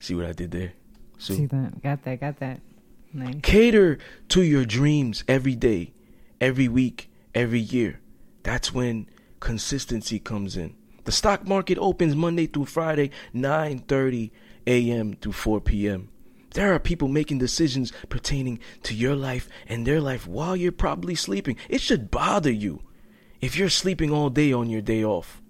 [0.00, 0.72] See what I did there?
[1.16, 1.80] So, See that?
[1.80, 2.20] Got that?
[2.20, 2.60] Got that?
[3.12, 3.36] Nice.
[3.42, 3.98] Cater
[4.30, 5.92] to your dreams every day,
[6.40, 8.00] every week, every year.
[8.42, 9.06] That's when
[9.38, 10.74] consistency comes in.
[11.04, 14.32] The stock market opens Monday through Friday, 9:30
[14.66, 15.14] a.m.
[15.14, 16.08] to 4 p.m.
[16.54, 21.14] There are people making decisions pertaining to your life and their life while you're probably
[21.14, 21.56] sleeping.
[21.68, 22.82] It should bother you
[23.40, 25.40] if you're sleeping all day on your day off.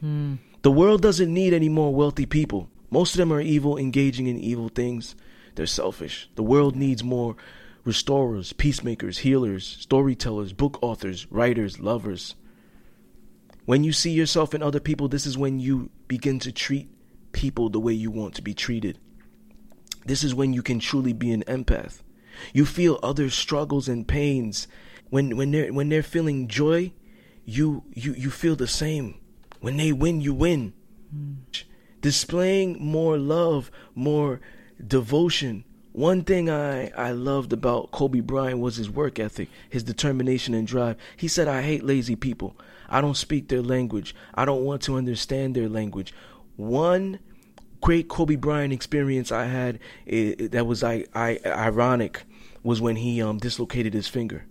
[0.00, 0.36] Hmm.
[0.62, 2.68] The world doesn't need any more wealthy people.
[2.90, 5.14] Most of them are evil, engaging in evil things.
[5.54, 6.28] They're selfish.
[6.34, 7.36] The world needs more
[7.84, 12.34] restorers, peacemakers, healers, storytellers, book authors, writers, lovers.
[13.66, 16.88] When you see yourself in other people, this is when you begin to treat
[17.32, 18.98] people the way you want to be treated.
[20.08, 22.00] This is when you can truly be an empath.
[22.54, 24.66] You feel others' struggles and pains.
[25.10, 26.92] When when they're when they're feeling joy,
[27.44, 29.20] you you you feel the same.
[29.60, 30.72] When they win, you win.
[31.10, 31.34] Hmm.
[32.00, 34.40] Displaying more love, more
[34.84, 35.64] devotion.
[35.92, 40.66] One thing I, I loved about Kobe Bryant was his work ethic, his determination and
[40.66, 40.96] drive.
[41.16, 42.56] He said, I hate lazy people.
[42.88, 44.14] I don't speak their language.
[44.34, 46.14] I don't want to understand their language.
[46.56, 47.18] One
[47.80, 52.24] great Kobe Bryant experience I had eh, that was I, I ironic
[52.62, 54.44] was when he um dislocated his finger.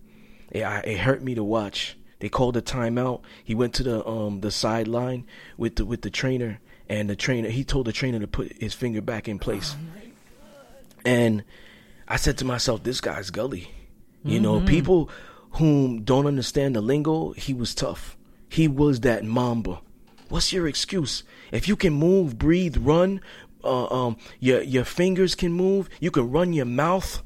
[0.52, 1.98] It, I, it hurt me to watch.
[2.20, 3.22] They called a timeout.
[3.44, 5.26] He went to the um the sideline
[5.58, 6.60] with the with the trainer,
[6.90, 9.76] and the trainer he told the trainer to put his finger back in place.
[11.06, 11.44] and
[12.08, 13.72] I said to myself, "This guy's gully."
[14.24, 15.10] You know, people
[15.52, 17.32] whom don't understand the lingo.
[17.32, 18.18] He was tough.
[18.49, 19.80] He was that mamba.
[20.30, 21.24] What's your excuse?
[21.52, 23.22] If you can move, breathe, run,
[23.64, 25.90] uh, um, your your fingers can move.
[25.99, 27.24] You can run your mouth.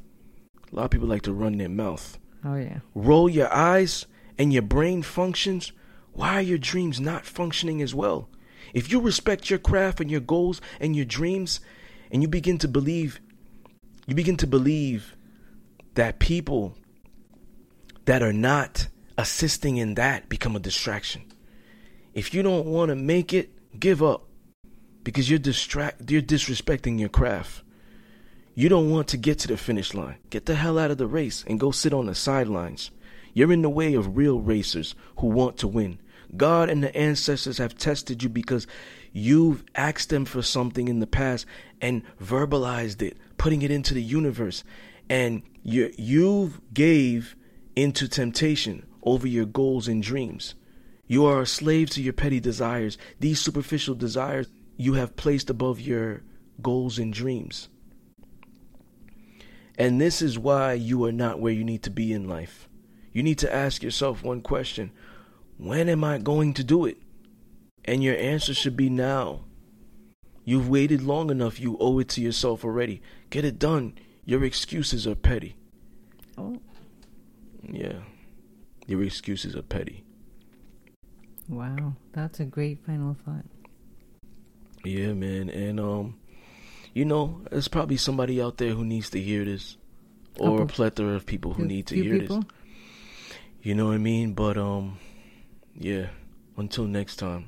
[0.72, 2.80] A lot of people like to run their mouth Oh yeah.
[2.96, 4.06] roll your eyes
[4.38, 5.72] and your brain functions,
[6.14, 8.30] why are your dreams not functioning as well?
[8.74, 11.60] If you respect your craft and your goals and your dreams,
[12.12, 13.20] and you begin to believe,
[14.08, 15.16] you begin to believe
[15.96, 16.76] that people
[18.06, 18.88] that are not
[19.18, 21.31] assisting in that become a distraction.
[22.14, 24.28] If you don't want to make it, give up
[25.04, 27.64] because you're distract you're disrespecting your craft.
[28.54, 30.18] You don't want to get to the finish line.
[30.30, 32.92] Get the hell out of the race and go sit on the sidelines.
[33.34, 36.00] You're in the way of real racers who want to win.
[36.36, 38.68] God and the ancestors have tested you because
[39.14, 41.46] you've asked them for something in the past
[41.80, 44.66] and verbalized it, putting it into the universe.
[45.10, 47.38] And you you've gave
[47.76, 50.56] into temptation over your goals and dreams.
[51.08, 52.98] You are a slave to your petty desires.
[53.20, 54.48] These superficial desires
[54.78, 56.24] you have placed above your
[56.62, 57.70] goals and dreams.
[59.78, 62.68] And this is why you are not where you need to be in life.
[63.14, 64.92] You need to ask yourself one question
[65.58, 66.98] When am I going to do it?
[67.86, 69.46] And your answer should be now.
[70.44, 73.02] You've waited long enough, you owe it to yourself already.
[73.30, 73.94] Get it done.
[74.26, 75.56] Your excuses are petty.
[76.38, 76.60] Oh
[77.64, 78.00] Yeah.
[78.88, 80.04] Your excuses are petty.
[81.52, 83.46] Wow, that's a great final thought.
[84.84, 85.50] Yeah, man.
[85.50, 86.18] And um
[86.94, 89.78] you know, there's probably somebody out there who needs to hear this.
[90.40, 92.38] Or a plethora of people who Few- need to hear people?
[92.40, 92.50] this.
[93.62, 94.34] You know what I mean?
[94.34, 94.98] But um
[95.76, 96.08] yeah.
[96.58, 97.48] Until next time.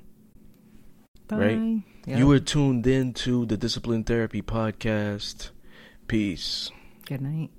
[1.32, 1.58] Right?
[2.06, 2.16] Bye.
[2.18, 5.50] You were tuned in to the Discipline Therapy Podcast.
[6.08, 6.70] Peace.
[7.06, 7.50] Good night.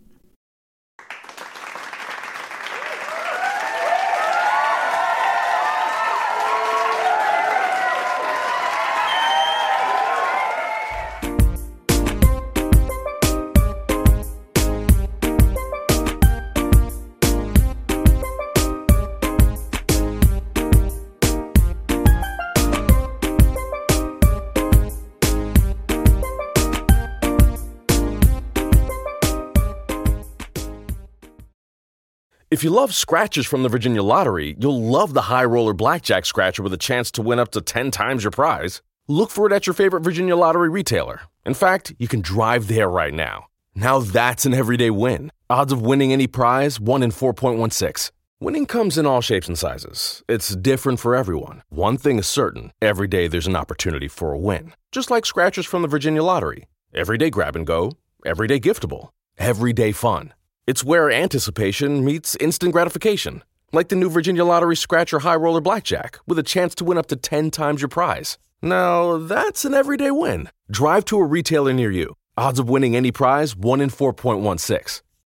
[32.65, 36.63] If you love scratchers from the Virginia Lottery, you'll love the High Roller Blackjack Scratcher
[36.63, 38.81] with a chance to win up to 10 times your prize.
[39.07, 41.21] Look for it at your favorite Virginia Lottery retailer.
[41.45, 43.49] In fact, you can drive there right now.
[43.75, 45.31] Now that's an everyday win.
[45.51, 48.11] Odds of winning any prize 1 in 4.16.
[48.41, 50.23] Winning comes in all shapes and sizes.
[50.27, 51.63] It's different for everyone.
[51.69, 54.73] One thing is certain every day there's an opportunity for a win.
[54.91, 56.65] Just like scratchers from the Virginia Lottery.
[56.95, 57.93] Everyday grab and go,
[58.25, 60.33] everyday giftable, everyday fun.
[60.67, 63.43] It's where anticipation meets instant gratification.
[63.73, 67.07] Like the new Virginia Lottery Scratcher High Roller Blackjack with a chance to win up
[67.09, 68.39] to 10 times your prize.
[68.63, 70.49] Now, that's an everyday win.
[70.71, 72.15] Drive to a retailer near you.
[72.39, 75.03] Odds of winning any prize 1 in 4.16.